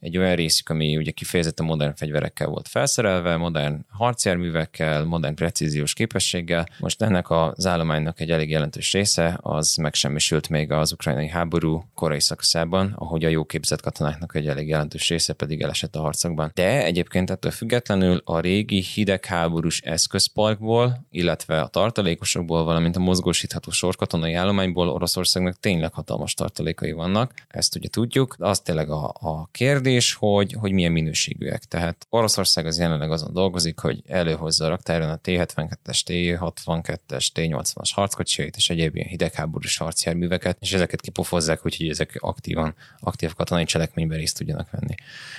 egy 0.00 0.18
olyan 0.18 0.34
részük, 0.34 0.68
ami 0.68 0.96
ugye 0.96 1.10
kifejezetten 1.10 1.66
modern 1.66 1.94
fegyverekkel 1.94 2.48
volt 2.48 2.68
felszerelve, 2.68 3.36
modern 3.36 3.84
harcjárművekkel, 3.88 5.04
modern 5.04 5.34
precíziós 5.34 5.92
képességgel. 5.92 6.68
Most 6.78 7.02
ennek 7.02 7.30
az 7.30 7.66
állománynak 7.66 8.20
egy 8.20 8.30
elég 8.30 8.50
jelentős 8.50 8.92
része 8.92 9.38
az 9.42 9.76
megsemmisült 9.76 10.48
még 10.48 10.72
az 10.72 10.92
ukrajnai 10.92 11.28
háború 11.28 11.84
korai 11.94 12.20
szakaszában, 12.20 12.92
ahogy 12.96 13.24
a 13.24 13.28
jó 13.28 13.44
képzett 13.44 13.80
katonáknak 13.80 14.34
egy 14.34 14.46
elég 14.46 14.68
jelentős 14.68 15.08
része 15.08 15.32
pedig 15.32 15.62
elesett 15.62 15.96
a 15.96 16.00
harcokban. 16.00 16.50
De 16.54 16.84
egyébként 16.84 17.30
ettől 17.30 17.52
függetlenül 17.52 18.20
a 18.24 18.40
régi 18.40 18.82
hidegháborús 18.94 19.80
eszközparkból, 19.80 21.06
illetve 21.10 21.60
a 21.60 21.66
tartalékosokból, 21.66 22.64
valamint 22.64 22.96
a 22.96 23.00
mozgósítható 23.00 23.70
sorkatonai 23.70 24.34
állományból 24.34 24.88
Oroszországnak 24.88 25.60
tényleg 25.60 25.92
hatalmas 26.08 26.34
tartalékai 26.34 26.92
vannak, 26.92 27.34
ezt 27.48 27.76
ugye 27.76 27.88
tudjuk, 27.88 28.36
de 28.38 28.46
az 28.46 28.60
tényleg 28.60 28.90
a, 28.90 29.14
a 29.20 29.48
kérdés, 29.50 30.14
hogy, 30.14 30.52
hogy 30.52 30.72
milyen 30.72 30.92
minőségűek. 30.92 31.64
Tehát 31.64 32.06
Oroszország 32.10 32.66
az 32.66 32.78
jelenleg 32.78 33.10
azon 33.10 33.32
dolgozik, 33.32 33.78
hogy 33.78 34.02
előhozza 34.06 34.64
a 34.64 34.68
raktáron 34.68 35.08
a 35.08 35.16
T-72-es, 35.16 36.00
T-62-es, 36.04 37.26
T-80-as 37.34 37.90
harckocsijait 37.94 38.56
és 38.56 38.70
egyéb 38.70 38.96
ilyen 38.96 39.08
hidegháborús 39.08 39.76
harcjárműveket, 39.76 40.56
és 40.60 40.72
ezeket 40.72 41.00
kipofozzák, 41.00 41.66
úgyhogy 41.66 41.88
ezek 41.88 42.16
aktívan, 42.20 42.74
aktív 43.00 43.34
katonai 43.34 43.64
cselekményben 43.64 44.18
részt 44.18 44.36
tudjanak 44.36 44.70
venni. 44.70 44.94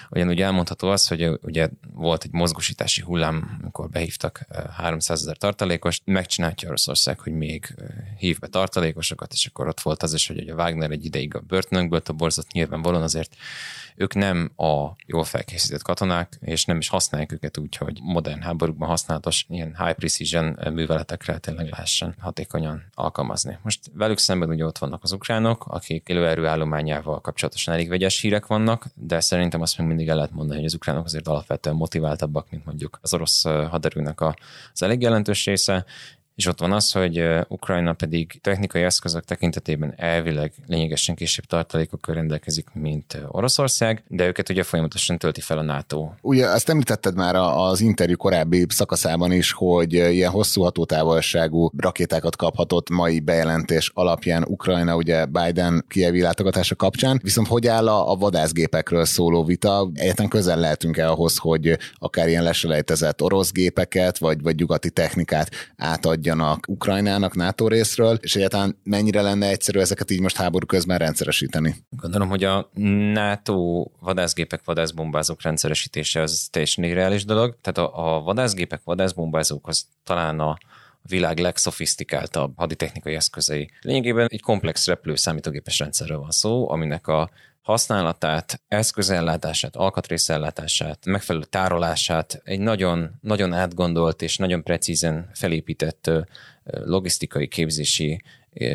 Ugyanúgy 0.09 0.41
elmondható 0.41 0.89
az, 0.89 1.07
hogy 1.07 1.29
ugye 1.41 1.69
volt 1.93 2.23
egy 2.23 2.31
mozgósítási 2.31 3.01
hullám, 3.01 3.57
amikor 3.61 3.89
behívtak 3.89 4.45
300 4.71 5.21
ezer 5.21 5.37
tartalékost, 5.37 6.01
megcsinálja 6.05 6.67
Oroszország, 6.67 7.19
hogy 7.19 7.33
még 7.33 7.75
hív 8.17 8.39
be 8.39 8.47
tartalékosokat, 8.47 9.33
és 9.33 9.45
akkor 9.45 9.67
ott 9.67 9.81
volt 9.81 10.03
az 10.03 10.13
is, 10.13 10.27
hogy 10.27 10.47
a 10.47 10.55
Wagner 10.59 10.91
egy 10.91 11.05
ideig 11.05 11.35
a 11.35 11.39
börtönökből 11.39 12.01
toborzott, 12.01 12.51
nyilvánvalóan 12.51 13.03
azért 13.03 13.35
ők 13.95 14.13
nem 14.13 14.51
a 14.55 14.95
jól 15.05 15.23
felkészített 15.23 15.81
katonák, 15.81 16.37
és 16.41 16.65
nem 16.65 16.77
is 16.77 16.87
használják 16.87 17.31
őket 17.31 17.57
úgy, 17.57 17.75
hogy 17.75 17.99
modern 18.01 18.41
háborúkban 18.41 18.89
használatos 18.89 19.45
ilyen 19.49 19.75
high 19.77 19.95
precision 19.95 20.57
műveletekre 20.73 21.37
tényleg 21.37 21.69
lehessen 21.69 22.15
hatékonyan 22.19 22.83
alkalmazni. 22.93 23.57
Most 23.61 23.79
velük 23.93 24.17
szemben 24.17 24.49
ugye 24.49 24.65
ott 24.65 24.77
vannak 24.77 25.03
az 25.03 25.11
ukránok, 25.11 25.65
akik 25.67 26.07
élőerő 26.07 26.45
állományával 26.47 27.21
kapcsolatosan 27.21 27.73
elég 27.73 27.89
vegyes 27.89 28.21
hírek 28.21 28.45
vannak, 28.45 28.85
de 28.93 29.19
szerintem 29.19 29.61
azt 29.61 29.77
még 29.77 29.87
mindig 29.87 30.07
el 30.07 30.15
lehet 30.15 30.31
mondani, 30.31 30.57
hogy 30.57 30.67
az 30.67 30.73
ukránok 30.73 31.05
azért 31.05 31.27
alapvetően 31.27 31.75
motiváltabbak, 31.75 32.49
mint 32.49 32.65
mondjuk 32.65 32.99
az 33.01 33.13
orosz 33.13 33.43
haderőnek 33.43 34.21
az 34.21 34.81
elég 34.81 35.01
jelentős 35.01 35.45
része, 35.45 35.85
és 36.39 36.45
ott 36.45 36.59
van 36.59 36.71
az, 36.71 36.91
hogy 36.91 37.23
Ukrajna 37.47 37.93
pedig 37.93 38.39
technikai 38.41 38.83
eszközök 38.83 39.23
tekintetében 39.23 39.93
elvileg 39.97 40.51
lényegesen 40.67 41.15
kisebb 41.15 41.45
tartalékokkal 41.45 42.15
rendelkezik, 42.15 42.67
mint 42.73 43.17
Oroszország, 43.27 44.03
de 44.07 44.27
őket 44.27 44.49
ugye 44.49 44.63
folyamatosan 44.63 45.17
tölti 45.17 45.41
fel 45.41 45.57
a 45.57 45.61
NATO. 45.61 46.09
Ugye 46.21 46.47
azt 46.47 46.69
említetted 46.69 47.15
már 47.15 47.35
az 47.35 47.81
interjú 47.81 48.15
korábbi 48.15 48.65
szakaszában 48.69 49.31
is, 49.31 49.51
hogy 49.51 49.93
ilyen 49.93 50.31
hosszú 50.31 50.61
hatótávolságú 50.61 51.69
rakétákat 51.77 52.35
kaphatott 52.35 52.89
mai 52.89 53.19
bejelentés 53.19 53.91
alapján 53.93 54.43
Ukrajna, 54.47 54.95
ugye 54.95 55.25
Biden 55.25 55.85
kievi 55.87 56.21
látogatása 56.21 56.75
kapcsán, 56.75 57.19
viszont 57.23 57.47
hogy 57.47 57.67
áll 57.67 57.87
a, 57.87 58.15
vadászgépekről 58.15 59.05
szóló 59.05 59.43
vita? 59.43 59.89
Egyetlen 59.93 60.27
közel 60.27 60.59
lehetünk-e 60.59 61.09
ahhoz, 61.09 61.37
hogy 61.37 61.77
akár 61.93 62.27
ilyen 62.27 62.43
leselejtezett 62.43 63.21
orosz 63.21 63.51
gépeket, 63.51 64.17
vagy, 64.17 64.41
vagy 64.41 64.55
nyugati 64.55 64.89
technikát 64.89 65.49
átadja 65.77 66.27
adjanak 66.29 66.67
Ukrajnának 66.67 67.35
NATO 67.35 67.67
részről, 67.67 68.17
és 68.21 68.35
egyáltalán 68.35 68.79
mennyire 68.83 69.21
lenne 69.21 69.47
egyszerű 69.47 69.79
ezeket 69.79 70.11
így 70.11 70.21
most 70.21 70.35
háború 70.35 70.65
közben 70.65 70.97
rendszeresíteni? 70.97 71.75
Gondolom, 71.89 72.29
hogy 72.29 72.43
a 72.43 72.69
NATO 73.13 73.85
vadászgépek, 73.99 74.61
vadászbombázók 74.65 75.41
rendszeresítése 75.41 76.21
az 76.21 76.47
teljesen 76.51 76.83
irreális 76.83 77.25
dolog. 77.25 77.57
Tehát 77.61 77.91
a, 77.91 78.15
a 78.15 78.21
vadászgépek, 78.21 78.81
vadászbombázók 78.83 79.67
az 79.67 79.85
talán 80.03 80.39
a 80.39 80.57
világ 81.01 81.39
legszofisztikáltabb 81.39 82.53
haditechnikai 82.57 83.15
eszközei. 83.15 83.69
Lényegében 83.81 84.27
egy 84.29 84.41
komplex 84.41 84.87
repülő 84.87 85.15
számítógépes 85.15 85.79
rendszerről 85.79 86.19
van 86.19 86.31
szó, 86.31 86.69
aminek 86.69 87.07
a 87.07 87.29
használatát, 87.69 88.61
eszközellátását, 88.67 89.75
alkatrészellátását, 89.75 91.05
megfelelő 91.05 91.45
tárolását 91.45 92.41
egy 92.43 92.59
nagyon, 92.59 93.11
nagyon 93.21 93.53
átgondolt 93.53 94.21
és 94.21 94.37
nagyon 94.37 94.63
precízen 94.63 95.29
felépített 95.33 96.11
logisztikai 96.63 97.47
képzési 97.47 98.21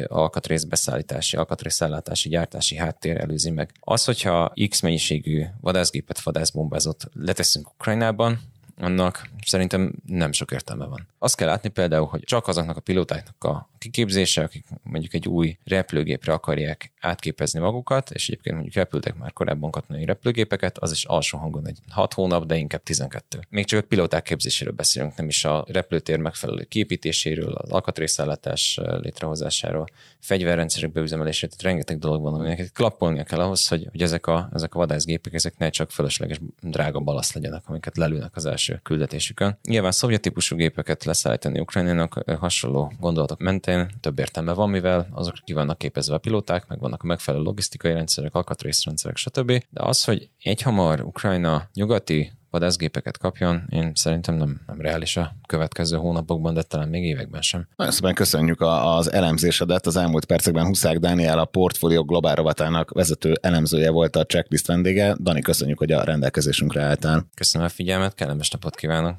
alkatrészbeszállítási, 0.07 1.37
alkatrészellátási, 1.37 2.29
gyártási 2.29 2.77
háttér 2.77 3.17
előzi 3.17 3.51
meg. 3.51 3.71
Az, 3.81 4.05
hogyha 4.05 4.53
X 4.69 4.81
mennyiségű 4.81 5.45
vadászgépet, 5.61 6.21
vadászbombázot 6.21 7.05
leteszünk 7.13 7.71
Ukrajnában, 7.71 8.41
annak 8.77 9.29
szerintem 9.47 9.93
nem 10.07 10.33
sok 10.33 10.51
értelme 10.51 10.87
van. 10.87 11.09
Azt 11.19 11.37
kell 11.37 11.49
látni 11.49 11.69
például, 11.69 12.07
hogy 12.07 12.23
csak 12.25 12.49
azoknak 12.49 12.77
a 12.77 12.81
pilótáknak 12.81 13.45
a 13.45 13.71
kiképzése, 13.79 14.43
akik 14.43 14.65
mondjuk 14.83 15.15
egy 15.15 15.29
új 15.29 15.59
repülőgépre 15.65 16.33
akarják 16.33 16.93
átképezni 17.01 17.61
magukat, 17.61 18.11
és 18.11 18.29
egyébként 18.29 18.55
mondjuk 18.55 18.77
repültek 18.77 19.17
már 19.17 19.33
korábban 19.33 19.71
katonai 19.71 20.05
repülőgépeket, 20.05 20.79
az 20.79 20.93
is 20.93 21.05
alsó 21.05 21.39
hangon 21.39 21.69
egy 21.69 21.79
6 21.91 22.13
hónap, 22.15 22.47
de 22.47 22.57
inkább 22.57 22.83
12. 22.83 23.41
Még 23.49 23.67
csak 23.67 23.83
a 23.83 23.87
pilóták 23.87 24.23
képzéséről 24.23 24.75
beszélünk, 24.75 25.17
nem 25.17 25.29
is 25.29 25.45
a 25.45 25.65
repülőtér 25.69 26.19
megfelelő 26.19 26.63
képítéséről, 26.63 27.53
az 27.53 27.71
alkatrészállátás 27.71 28.81
létrehozásáról, 28.83 29.87
fegyverrendszerek 30.19 30.93
beüzemelésére, 30.93 31.47
tehát 31.47 31.63
rengeteg 31.63 31.99
dolog 31.99 32.23
van, 32.23 32.35
aminek 32.35 32.71
klappolnia 32.73 33.25
kell 33.25 33.41
ahhoz, 33.41 33.69
hogy, 33.69 33.89
hogy 33.91 34.03
ezek, 34.03 34.27
a, 34.27 34.49
ezek 34.53 34.75
a 34.75 34.79
vadászgépek 34.79 35.35
ezek 35.35 35.57
ne 35.57 35.71
csak 35.71 35.91
fölösleges 35.91 36.41
drága 36.61 37.01
balasz 37.01 37.33
legyenek, 37.33 37.63
amiket 37.67 37.97
lelőnek 37.97 38.37
az 38.37 38.47
első 38.47 38.64
küldetésükön. 38.83 39.59
Nyilván 39.63 39.93
szovjet 39.93 40.21
típusú 40.21 40.57
gépeket 40.57 41.05
leszállítani 41.05 41.61
Ukrajnának 41.61 42.25
hasonló 42.39 42.93
gondolatok 43.01 43.39
mentén 43.39 43.91
több 44.01 44.19
értelme 44.19 44.53
van, 44.53 44.71
mivel 44.71 45.09
azok 45.11 45.35
ki 45.45 45.53
vannak 45.53 45.79
képezve 45.79 46.15
a 46.15 46.19
pilóták, 46.19 46.69
meg 46.69 46.79
vannak 46.79 47.03
a 47.03 47.07
megfelelő 47.07 47.43
logisztikai 47.43 47.93
rendszerek, 47.93 48.35
alkatrészrendszerek, 48.35 49.17
stb. 49.17 49.49
De 49.71 49.83
az, 49.83 50.05
hogy 50.05 50.29
egyhamar 50.43 51.01
Ukrajna 51.01 51.69
nyugati 51.75 52.33
vadászgépeket 52.55 53.19
kapjon, 53.19 53.63
én 53.69 53.93
szerintem 53.95 54.35
nem, 54.35 54.61
nem 54.67 54.81
reális 54.81 55.17
a 55.17 55.35
következő 55.47 55.97
hónapokban, 55.97 56.55
de 56.55 56.63
talán 56.63 56.89
még 56.89 57.05
években 57.05 57.41
sem. 57.41 57.67
Nagyon 57.77 57.93
szépen 57.93 58.15
köszönjük 58.15 58.61
az 58.61 59.13
elemzésedet. 59.13 59.87
Az 59.87 59.97
elmúlt 59.97 60.25
percekben 60.25 60.67
Huszák 60.67 60.99
Dániel 60.99 61.39
a 61.39 61.45
Portfolio 61.45 62.05
Globál 62.05 62.35
rovatának 62.35 62.91
vezető 62.91 63.35
elemzője 63.41 63.91
volt 63.91 64.17
a 64.17 64.25
checklist 64.25 64.67
vendége. 64.67 65.17
Dani, 65.21 65.41
köszönjük, 65.41 65.79
hogy 65.79 65.93
a 65.93 66.05
rendelkezésünkre 66.05 66.83
álltál. 66.83 67.27
Köszönöm 67.35 67.67
a 67.67 67.71
figyelmet, 67.71 68.15
kellemes 68.15 68.51
napot 68.51 68.75
kívánok! 68.75 69.17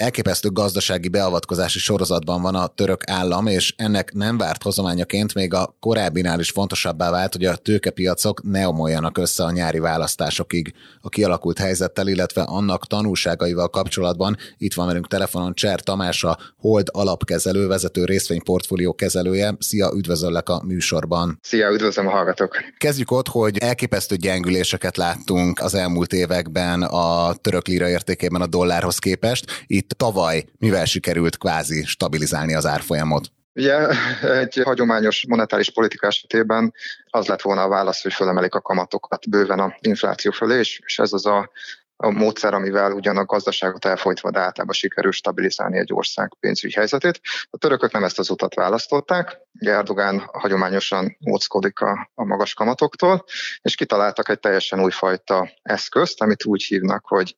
Elképesztő 0.00 0.48
gazdasági 0.50 1.08
beavatkozási 1.08 1.78
sorozatban 1.78 2.42
van 2.42 2.54
a 2.54 2.66
török 2.66 3.10
állam, 3.10 3.46
és 3.46 3.74
ennek 3.76 4.12
nem 4.12 4.38
várt 4.38 4.62
hozományaként 4.62 5.34
még 5.34 5.54
a 5.54 5.76
korábbinál 5.80 6.40
is 6.40 6.50
fontosabbá 6.50 7.10
vált, 7.10 7.32
hogy 7.32 7.44
a 7.44 7.56
tőkepiacok 7.56 8.42
ne 8.42 8.68
omoljanak 8.68 9.18
össze 9.18 9.44
a 9.44 9.50
nyári 9.50 9.78
választásokig 9.78 10.74
a 11.00 11.08
kialakult 11.08 11.58
helyzettel, 11.58 12.08
illetve 12.08 12.42
annak 12.42 12.86
tanulságaival 12.86 13.68
kapcsolatban. 13.68 14.36
Itt 14.58 14.74
van 14.74 14.86
velünk 14.86 15.08
telefonon 15.08 15.54
Cser 15.54 15.80
Tamás, 15.80 16.24
a 16.24 16.38
Hold 16.56 16.88
alapkezelő, 16.92 17.66
vezető 17.66 18.04
részvényportfólió 18.04 18.94
kezelője. 18.94 19.54
Szia, 19.58 19.92
üdvözöllek 19.96 20.48
a 20.48 20.62
műsorban. 20.64 21.38
Szia, 21.42 21.70
üdvözlöm 21.70 22.06
a 22.06 22.10
hallgatók. 22.10 22.56
Kezdjük 22.78 23.10
ott, 23.10 23.28
hogy 23.28 23.58
elképesztő 23.58 24.16
gyengüléseket 24.16 24.96
láttunk 24.96 25.60
az 25.60 25.74
elmúlt 25.74 26.12
években 26.12 26.82
a 26.82 27.34
török 27.34 27.66
lira 27.66 27.88
értékében 27.88 28.40
a 28.40 28.46
dollárhoz 28.46 28.98
képest. 28.98 29.44
Itt 29.66 29.89
tavaly 29.94 30.44
mivel 30.58 30.84
sikerült 30.84 31.38
kvázi 31.38 31.84
stabilizálni 31.84 32.54
az 32.54 32.66
árfolyamot? 32.66 33.30
Ugye 33.54 33.88
egy 34.22 34.60
hagyományos 34.64 35.26
monetáris 35.28 35.70
politika 35.70 36.06
esetében 36.06 36.74
az 37.10 37.26
lett 37.26 37.40
volna 37.40 37.62
a 37.62 37.68
válasz, 37.68 38.02
hogy 38.02 38.12
fölemelik 38.12 38.54
a 38.54 38.60
kamatokat 38.60 39.30
bőven 39.30 39.58
a 39.58 39.74
infláció 39.80 40.30
fölé, 40.30 40.58
és, 40.58 40.98
ez 40.98 41.12
az 41.12 41.26
a, 41.26 41.50
a 41.96 42.10
módszer, 42.10 42.54
amivel 42.54 42.92
ugyan 42.92 43.16
a 43.16 43.24
gazdaságot 43.24 43.84
elfolytva, 43.84 44.30
de 44.30 44.38
általában 44.38 44.74
sikerül 44.74 45.12
stabilizálni 45.12 45.78
egy 45.78 45.92
ország 45.92 46.32
pénzügyi 46.40 46.74
helyzetét. 46.74 47.20
A 47.50 47.56
törökök 47.56 47.92
nem 47.92 48.04
ezt 48.04 48.18
az 48.18 48.30
utat 48.30 48.54
választották, 48.54 49.38
Erdogán 49.58 50.28
hagyományosan 50.32 51.16
óckodik 51.30 51.80
a, 51.80 52.10
a 52.14 52.24
magas 52.24 52.54
kamatoktól, 52.54 53.24
és 53.62 53.74
kitaláltak 53.74 54.28
egy 54.28 54.40
teljesen 54.40 54.82
újfajta 54.82 55.50
eszközt, 55.62 56.20
amit 56.20 56.44
úgy 56.44 56.62
hívnak, 56.62 57.06
hogy 57.06 57.36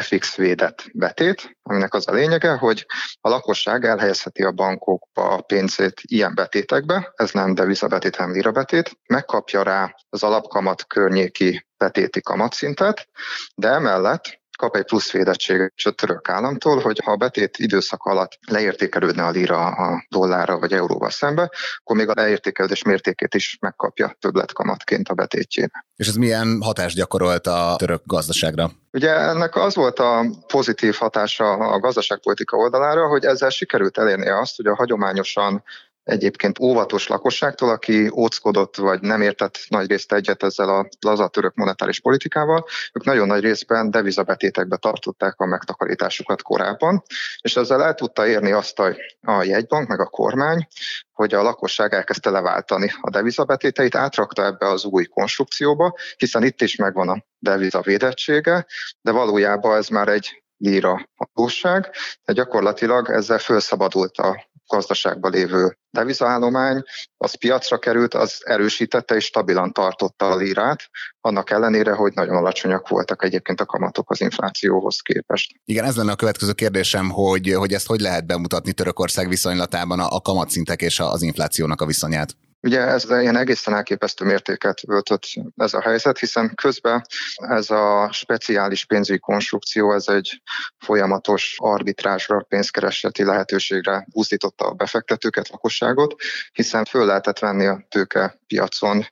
FX 0.00 0.36
védett 0.36 0.84
betét, 0.92 1.58
aminek 1.62 1.94
az 1.94 2.08
a 2.08 2.12
lényege, 2.12 2.52
hogy 2.52 2.86
a 3.20 3.28
lakosság 3.28 3.84
elhelyezheti 3.84 4.42
a 4.42 4.52
bankokba 4.52 5.28
a 5.28 5.40
pénzét 5.40 6.00
ilyen 6.02 6.34
betétekbe, 6.34 7.12
ez 7.16 7.30
nem 7.30 7.54
devizabetét, 7.54 8.16
hanem 8.16 8.32
lirabetét, 8.32 8.98
megkapja 9.06 9.62
rá 9.62 9.94
az 10.08 10.22
alapkamat 10.22 10.86
környéki 10.86 11.66
betéti 11.76 12.20
kamatszintet, 12.20 13.08
de 13.54 13.68
emellett 13.68 14.40
kap 14.56 14.76
egy 14.76 14.84
plusz 14.84 15.12
védettséget 15.12 15.72
a 15.84 15.90
török 15.90 16.28
államtól, 16.28 16.80
hogy 16.80 17.00
ha 17.04 17.10
a 17.10 17.16
betét 17.16 17.58
időszak 17.58 18.02
alatt 18.02 18.38
leértékelődne 18.46 19.24
a 19.24 19.30
lira 19.30 19.66
a 19.66 20.04
dollárra 20.08 20.58
vagy 20.58 20.72
euróval 20.72 21.10
szembe, 21.10 21.50
akkor 21.76 21.96
még 21.96 22.08
a 22.08 22.12
leértékelődés 22.16 22.82
mértékét 22.82 23.34
is 23.34 23.58
megkapja 23.60 24.16
többletkamatként 24.20 25.08
a 25.08 25.14
betétjén. 25.14 25.70
És 25.96 26.08
ez 26.08 26.14
milyen 26.14 26.60
hatást 26.62 26.96
gyakorolt 26.96 27.46
a 27.46 27.74
török 27.78 28.02
gazdaságra? 28.04 28.70
Ugye 28.92 29.10
ennek 29.10 29.56
az 29.56 29.74
volt 29.74 29.98
a 29.98 30.24
pozitív 30.46 30.94
hatása 30.94 31.52
a 31.52 31.78
gazdaságpolitika 31.78 32.56
oldalára, 32.56 33.06
hogy 33.06 33.24
ezzel 33.24 33.50
sikerült 33.50 33.98
elérni 33.98 34.28
azt, 34.28 34.56
hogy 34.56 34.66
a 34.66 34.74
hagyományosan 34.74 35.62
egyébként 36.06 36.58
óvatos 36.58 37.08
lakosságtól, 37.08 37.70
aki 37.70 38.10
óckodott 38.14 38.76
vagy 38.76 39.00
nem 39.00 39.20
értett 39.20 39.58
nagy 39.68 39.88
részt 39.88 40.12
egyet 40.12 40.42
ezzel 40.42 40.68
a 40.68 40.88
laza 41.00 41.28
török 41.28 41.54
monetáris 41.54 42.00
politikával, 42.00 42.64
ők 42.92 43.04
nagyon 43.04 43.26
nagy 43.26 43.42
részben 43.42 43.90
devizabetétekbe 43.90 44.76
tartották 44.76 45.40
a 45.40 45.46
megtakarításukat 45.46 46.42
korábban, 46.42 47.02
és 47.40 47.56
ezzel 47.56 47.82
el 47.82 47.94
tudta 47.94 48.26
érni 48.26 48.52
azt 48.52 48.78
a, 48.78 48.96
a 49.22 49.42
jegybank, 49.42 49.88
meg 49.88 50.00
a 50.00 50.06
kormány, 50.06 50.66
hogy 51.12 51.34
a 51.34 51.42
lakosság 51.42 51.94
elkezdte 51.94 52.30
leváltani 52.30 52.92
a 53.00 53.10
devizabetéteit, 53.10 53.94
átrakta 53.94 54.44
ebbe 54.44 54.68
az 54.68 54.84
új 54.84 55.04
konstrukcióba, 55.04 55.94
hiszen 56.16 56.44
itt 56.44 56.62
is 56.62 56.76
megvan 56.76 57.08
a 57.08 57.24
deviza 57.38 57.80
védettsége, 57.80 58.66
de 59.00 59.10
valójában 59.10 59.76
ez 59.76 59.88
már 59.88 60.08
egy 60.08 60.42
líra 60.58 61.08
hatóság, 61.14 61.90
de 62.24 62.32
gyakorlatilag 62.32 63.10
ezzel 63.10 63.38
felszabadult 63.38 64.16
a 64.16 64.46
gazdaságban 64.66 65.30
lévő 65.30 65.78
devizaállomány, 65.90 66.82
az 67.16 67.34
piacra 67.34 67.78
került, 67.78 68.14
az 68.14 68.40
erősítette 68.44 69.14
és 69.14 69.24
stabilan 69.24 69.72
tartotta 69.72 70.26
a 70.26 70.36
lírát, 70.36 70.90
annak 71.20 71.50
ellenére, 71.50 71.92
hogy 71.92 72.12
nagyon 72.14 72.36
alacsonyak 72.36 72.88
voltak 72.88 73.24
egyébként 73.24 73.60
a 73.60 73.66
kamatok 73.66 74.10
az 74.10 74.20
inflációhoz 74.20 75.00
képest. 75.00 75.54
Igen, 75.64 75.84
ez 75.84 75.96
lenne 75.96 76.12
a 76.12 76.16
következő 76.16 76.52
kérdésem, 76.52 77.10
hogy, 77.10 77.52
hogy 77.52 77.72
ezt 77.72 77.86
hogy 77.86 78.00
lehet 78.00 78.26
bemutatni 78.26 78.72
Törökország 78.72 79.28
viszonylatában 79.28 80.00
a, 80.00 80.06
a 80.08 80.20
kamatszintek 80.20 80.82
és 80.82 81.00
az 81.00 81.22
inflációnak 81.22 81.80
a 81.80 81.86
viszonyát? 81.86 82.36
Ugye 82.60 82.80
ez 82.80 83.10
ilyen 83.10 83.36
egészen 83.36 83.74
elképesztő 83.74 84.24
mértéket 84.24 84.80
öltött 84.86 85.22
ez 85.56 85.74
a 85.74 85.80
helyzet, 85.80 86.18
hiszen 86.18 86.54
közben 86.54 87.02
ez 87.36 87.70
a 87.70 88.08
speciális 88.12 88.84
pénzügyi 88.84 89.18
konstrukció, 89.18 89.92
ez 89.92 90.08
egy 90.08 90.42
folyamatos 90.78 91.54
arbitrásra, 91.58 92.44
pénzkereseti 92.48 93.24
lehetőségre 93.24 94.06
buzdította 94.12 94.64
a 94.64 94.74
befektetőket, 94.74 95.48
lakosságot, 95.48 96.14
hiszen 96.52 96.84
föl 96.84 97.06
lehetett 97.06 97.38
venni 97.38 97.66
a 97.66 97.86
tőkepiacon 97.88 99.06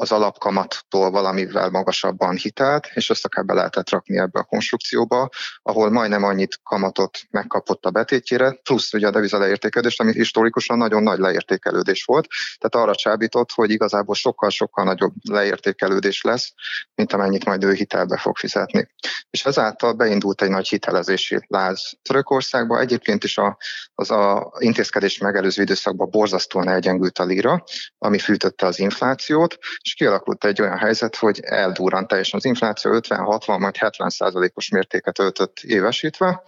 az 0.00 0.12
alapkamattól 0.12 1.10
valamivel 1.10 1.70
magasabban 1.70 2.36
hitelt, 2.36 2.90
és 2.94 3.10
ezt 3.10 3.24
akár 3.24 3.44
be 3.44 3.54
lehetett 3.54 3.90
rakni 3.90 4.18
ebbe 4.18 4.38
a 4.40 4.44
konstrukcióba, 4.44 5.28
ahol 5.62 5.90
majdnem 5.90 6.24
annyit 6.24 6.60
kamatot 6.62 7.18
megkapott 7.30 7.84
a 7.84 7.90
betétjére, 7.90 8.52
plusz 8.62 8.92
ugye 8.92 9.06
a 9.06 9.10
deviza 9.10 9.38
leértékelődés, 9.38 9.98
ami 10.00 10.12
historikusan 10.12 10.78
nagyon 10.78 11.02
nagy 11.02 11.18
leértékelődés 11.18 12.04
volt, 12.04 12.26
tehát 12.58 12.86
arra 12.86 12.96
csábított, 12.96 13.50
hogy 13.52 13.70
igazából 13.70 14.14
sokkal-sokkal 14.14 14.84
nagyobb 14.84 15.12
leértékelődés 15.22 16.22
lesz, 16.22 16.52
mint 16.94 17.12
amennyit 17.12 17.44
majd 17.44 17.64
ő 17.64 17.72
hitelbe 17.72 18.16
fog 18.16 18.36
fizetni. 18.36 18.88
És 19.30 19.44
ezáltal 19.44 19.92
beindult 19.92 20.42
egy 20.42 20.50
nagy 20.50 20.68
hitelezési 20.68 21.38
láz 21.46 21.92
Törökországba. 22.02 22.80
Egyébként 22.80 23.24
is 23.24 23.38
a, 23.38 23.56
az 23.94 24.10
a 24.10 24.52
intézkedés 24.58 25.18
megelőző 25.18 25.62
időszakban 25.62 26.10
borzasztóan 26.10 26.68
elgyengült 26.68 27.18
a 27.18 27.24
lira, 27.24 27.64
ami 27.98 28.18
fűtötte 28.18 28.66
az 28.66 28.78
inflációt, 28.78 29.58
és 29.88 29.94
kialakult 29.94 30.44
egy 30.44 30.60
olyan 30.60 30.78
helyzet, 30.78 31.16
hogy 31.16 31.40
eldurrant 31.40 32.08
teljesen 32.08 32.38
az 32.38 32.44
infláció 32.44 32.90
50-60, 32.94 33.58
majd 33.58 33.76
70 33.76 34.08
százalékos 34.08 34.68
mértéket 34.68 35.18
öltött 35.18 35.58
évesítve, 35.60 36.42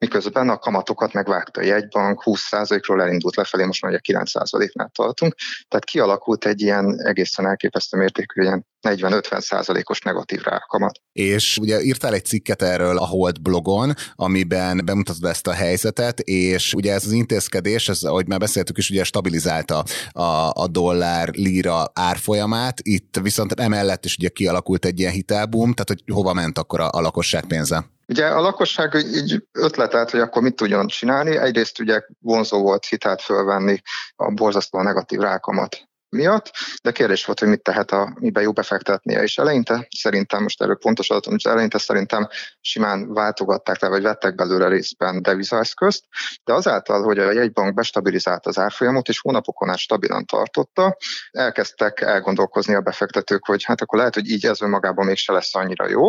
miközben 0.00 0.48
a 0.48 0.58
kamatokat 0.58 1.12
megvágta 1.12 1.60
a 1.60 1.64
jegybank, 1.64 2.22
20%-ról 2.24 3.02
elindult 3.02 3.36
lefelé, 3.36 3.64
most 3.64 3.82
már 3.82 4.00
9%-nál 4.08 4.90
tartunk, 4.94 5.34
tehát 5.68 5.84
kialakult 5.84 6.44
egy 6.44 6.60
ilyen 6.60 7.00
egészen 7.06 7.46
elképesztő 7.46 7.96
mértékű, 7.96 8.42
ilyen 8.42 8.66
40-50%-os 8.88 10.00
negatív 10.00 10.42
rákamat. 10.42 11.00
És 11.12 11.58
ugye 11.60 11.82
írtál 11.82 12.14
egy 12.14 12.24
cikket 12.24 12.62
erről 12.62 12.98
a 12.98 13.06
Hold 13.06 13.40
blogon, 13.42 13.94
amiben 14.14 14.80
bemutatod 14.84 15.24
ezt 15.24 15.46
a 15.46 15.52
helyzetet, 15.52 16.20
és 16.20 16.74
ugye 16.74 16.92
ez 16.92 17.04
az 17.04 17.12
intézkedés, 17.12 17.88
ez, 17.88 18.02
ahogy 18.02 18.26
már 18.26 18.38
beszéltük 18.38 18.78
is, 18.78 18.90
ugye 18.90 19.04
stabilizálta 19.04 19.84
a, 20.10 20.50
a 20.52 20.68
dollár-lira 20.70 21.90
árfolyamát, 21.94 22.80
itt 22.82 23.18
viszont 23.22 23.52
emellett 23.52 24.04
is 24.04 24.16
ugye 24.16 24.28
kialakult 24.28 24.84
egy 24.84 24.98
ilyen 24.98 25.12
hitelboom, 25.12 25.72
tehát 25.72 25.88
hogy 25.88 26.14
hova 26.14 26.32
ment 26.32 26.58
akkor 26.58 26.80
a, 26.80 26.88
a 26.92 27.00
lakosság 27.00 27.46
pénze? 27.46 27.84
Ugye 28.10 28.26
a 28.26 28.40
lakosság 28.40 28.94
így 28.94 29.44
ötletelt, 29.52 30.10
hogy 30.10 30.20
akkor 30.20 30.42
mit 30.42 30.56
tudjon 30.56 30.86
csinálni. 30.86 31.36
Egyrészt 31.36 31.80
ugye 31.80 32.00
vonzó 32.18 32.62
volt 32.62 32.84
hitelt 32.84 33.22
fölvenni 33.22 33.82
a 34.16 34.30
borzasztóan 34.30 34.84
negatív 34.84 35.20
rákamat 35.20 35.89
miatt, 36.10 36.50
de 36.82 36.92
kérdés 36.92 37.24
volt, 37.24 37.38
hogy 37.38 37.48
mit 37.48 37.62
tehet 37.62 37.90
a 37.90 38.16
miben 38.20 38.42
jó 38.42 38.52
befektetnie. 38.52 39.22
És 39.22 39.38
eleinte 39.38 39.86
szerintem, 39.96 40.42
most 40.42 40.62
erről 40.62 40.76
pontos 40.76 41.10
adatom, 41.10 41.32
hogy 41.32 41.52
eleinte 41.52 41.78
szerintem 41.78 42.28
simán 42.60 43.12
váltogatták 43.12 43.80
le, 43.80 43.88
vagy 43.88 44.02
vettek 44.02 44.34
belőle 44.34 44.68
részben 44.68 45.22
devizaeszközt, 45.22 46.04
de 46.44 46.52
azáltal, 46.52 47.02
hogy 47.02 47.18
a 47.18 47.32
jegybank 47.32 47.74
bestabilizálta 47.74 48.48
az 48.48 48.58
árfolyamot, 48.58 49.08
és 49.08 49.20
hónapokon 49.20 49.70
át 49.70 49.78
stabilan 49.78 50.24
tartotta, 50.24 50.96
elkezdtek 51.30 52.00
elgondolkozni 52.00 52.74
a 52.74 52.80
befektetők, 52.80 53.46
hogy 53.46 53.64
hát 53.64 53.80
akkor 53.80 53.98
lehet, 53.98 54.14
hogy 54.14 54.30
így 54.30 54.46
ez 54.46 54.62
önmagában 54.62 55.06
mégse 55.06 55.32
lesz 55.32 55.54
annyira 55.54 55.88
jó, 55.88 56.08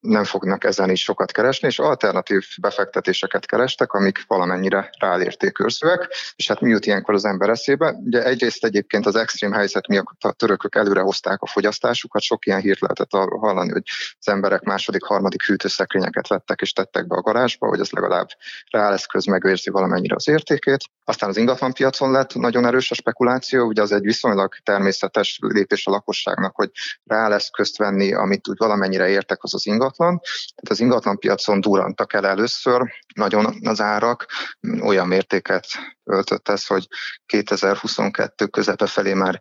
nem 0.00 0.24
fognak 0.24 0.64
ezen 0.64 0.90
is 0.90 1.02
sokat 1.02 1.32
keresni, 1.32 1.68
és 1.68 1.78
alternatív 1.78 2.46
befektetéseket 2.60 3.46
kerestek, 3.46 3.92
amik 3.92 4.24
valamennyire 4.26 4.90
ráértékőrzőek, 4.98 6.08
és 6.36 6.48
hát 6.48 6.60
mi 6.60 6.70
jut 6.70 6.86
ilyenkor 6.86 7.14
az 7.14 7.24
ember 7.24 7.48
eszébe? 7.48 7.90
Ugye 8.04 8.24
egyrészt 8.24 8.64
egyébként 8.64 9.06
az 9.06 9.16
extra 9.16 9.41
extrém 9.42 9.60
helyzet 9.60 9.86
miatt 9.86 10.24
a 10.24 10.32
törökök 10.32 10.74
előre 10.74 11.00
hozták 11.00 11.42
a 11.42 11.46
fogyasztásukat. 11.46 12.22
Sok 12.22 12.46
ilyen 12.46 12.60
hírt 12.60 12.80
lehetett 12.80 13.12
arról 13.12 13.38
hallani, 13.38 13.70
hogy 13.70 13.82
az 14.18 14.28
emberek 14.28 14.62
második, 14.62 15.02
harmadik 15.02 15.42
hűtőszekrényeket 15.42 16.28
vettek 16.28 16.60
és 16.60 16.72
tettek 16.72 17.06
be 17.06 17.16
a 17.16 17.20
garázsba, 17.20 17.66
hogy 17.68 17.80
ez 17.80 17.90
legalább 17.90 18.28
reáleszköz 18.70 19.24
megőrzi 19.24 19.70
valamennyire 19.70 20.14
az 20.14 20.28
értékét. 20.28 20.84
Aztán 21.04 21.28
az 21.28 21.36
ingatlanpiacon 21.36 22.10
lett 22.10 22.34
nagyon 22.34 22.66
erős 22.66 22.90
a 22.90 22.94
spekuláció, 22.94 23.66
ugye 23.66 23.82
az 23.82 23.92
egy 23.92 24.02
viszonylag 24.02 24.54
természetes 24.62 25.38
lépés 25.40 25.86
a 25.86 25.90
lakosságnak, 25.90 26.56
hogy 26.56 26.70
reáleszközt 27.04 27.76
venni, 27.76 28.14
amit 28.14 28.48
úgy 28.48 28.58
valamennyire 28.58 29.08
értek, 29.08 29.42
az 29.42 29.54
az 29.54 29.66
ingatlan. 29.66 30.20
Tehát 30.54 30.70
az 30.70 30.80
ingatlanpiacon 30.80 31.60
durantak 31.60 32.12
el 32.12 32.26
először 32.26 32.82
nagyon 33.14 33.54
az 33.64 33.80
árak, 33.80 34.26
olyan 34.82 35.06
mértéket 35.06 35.66
öltött 36.04 36.48
ez, 36.48 36.66
hogy 36.66 36.86
2022 37.26 38.46
közepe 38.46 38.86
felé 38.86 39.14
már 39.14 39.31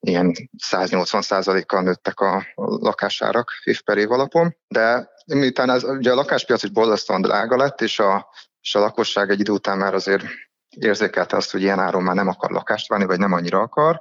ilyen 0.00 0.34
180%-kal 0.70 1.82
nőttek 1.82 2.20
a 2.20 2.46
lakásárak 2.54 3.50
év 3.64 3.82
per 3.82 3.98
év 3.98 4.10
alapon, 4.10 4.56
de 4.68 5.08
miután 5.26 5.70
ez, 5.70 5.84
ugye 5.84 6.12
a 6.12 6.14
lakáspiac 6.14 6.62
is 6.62 6.70
borzasztóan 6.70 7.20
drága 7.20 7.56
lett, 7.56 7.80
és 7.80 7.98
a, 7.98 8.28
és 8.60 8.74
a 8.74 8.78
lakosság 8.78 9.30
egy 9.30 9.40
idő 9.40 9.52
után 9.52 9.78
már 9.78 9.94
azért 9.94 10.24
érzékelte 10.68 11.36
azt, 11.36 11.50
hogy 11.50 11.62
ilyen 11.62 11.78
áron 11.78 12.02
már 12.02 12.14
nem 12.14 12.28
akar 12.28 12.50
lakást 12.50 12.88
venni, 12.88 13.04
vagy 13.04 13.18
nem 13.18 13.32
annyira 13.32 13.60
akar, 13.60 14.00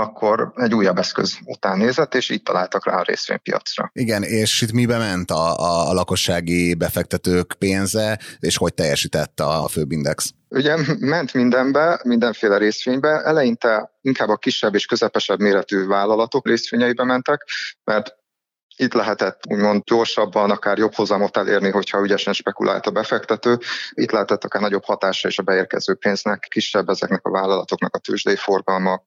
akkor 0.00 0.52
egy 0.56 0.74
újabb 0.74 0.98
eszköz 0.98 1.38
után 1.44 1.78
nézett, 1.78 2.14
és 2.14 2.30
így 2.30 2.42
találtak 2.42 2.86
rá 2.86 2.98
a 2.98 3.02
részvénypiacra. 3.02 3.90
Igen, 3.92 4.22
és 4.22 4.62
itt 4.62 4.72
mibe 4.72 4.98
ment 4.98 5.30
a, 5.30 5.56
a, 5.56 5.90
a 5.90 5.92
lakossági 5.92 6.74
befektetők 6.74 7.54
pénze, 7.58 8.18
és 8.38 8.56
hogy 8.56 8.74
teljesített 8.74 9.40
a 9.40 9.68
főbindex? 9.68 10.32
Ugye 10.48 10.76
ment 10.98 11.34
mindenbe, 11.34 12.00
mindenféle 12.04 12.58
részvénybe, 12.58 13.22
eleinte 13.24 13.90
inkább 14.00 14.28
a 14.28 14.36
kisebb 14.36 14.74
és 14.74 14.86
közepesebb 14.86 15.38
méretű 15.38 15.86
vállalatok 15.86 16.46
részvényeibe 16.46 17.04
mentek, 17.04 17.48
mert 17.84 18.19
itt 18.80 18.92
lehetett 18.92 19.40
úgymond 19.48 19.82
gyorsabban, 19.84 20.50
akár 20.50 20.78
jobb 20.78 20.94
hozamot 20.94 21.36
elérni, 21.36 21.70
hogyha 21.70 22.02
ügyesen 22.02 22.32
spekulált 22.32 22.86
a 22.86 22.90
befektető. 22.90 23.58
Itt 23.90 24.10
lehetett 24.10 24.44
akár 24.44 24.62
nagyobb 24.62 24.84
hatása 24.84 25.28
is 25.28 25.38
a 25.38 25.42
beérkező 25.42 25.94
pénznek, 25.94 26.46
kisebb 26.48 26.88
ezeknek 26.88 27.26
a 27.26 27.30
vállalatoknak 27.30 27.94
a 27.94 27.98
tőzsdei 27.98 28.36
forgalma, 28.36 29.02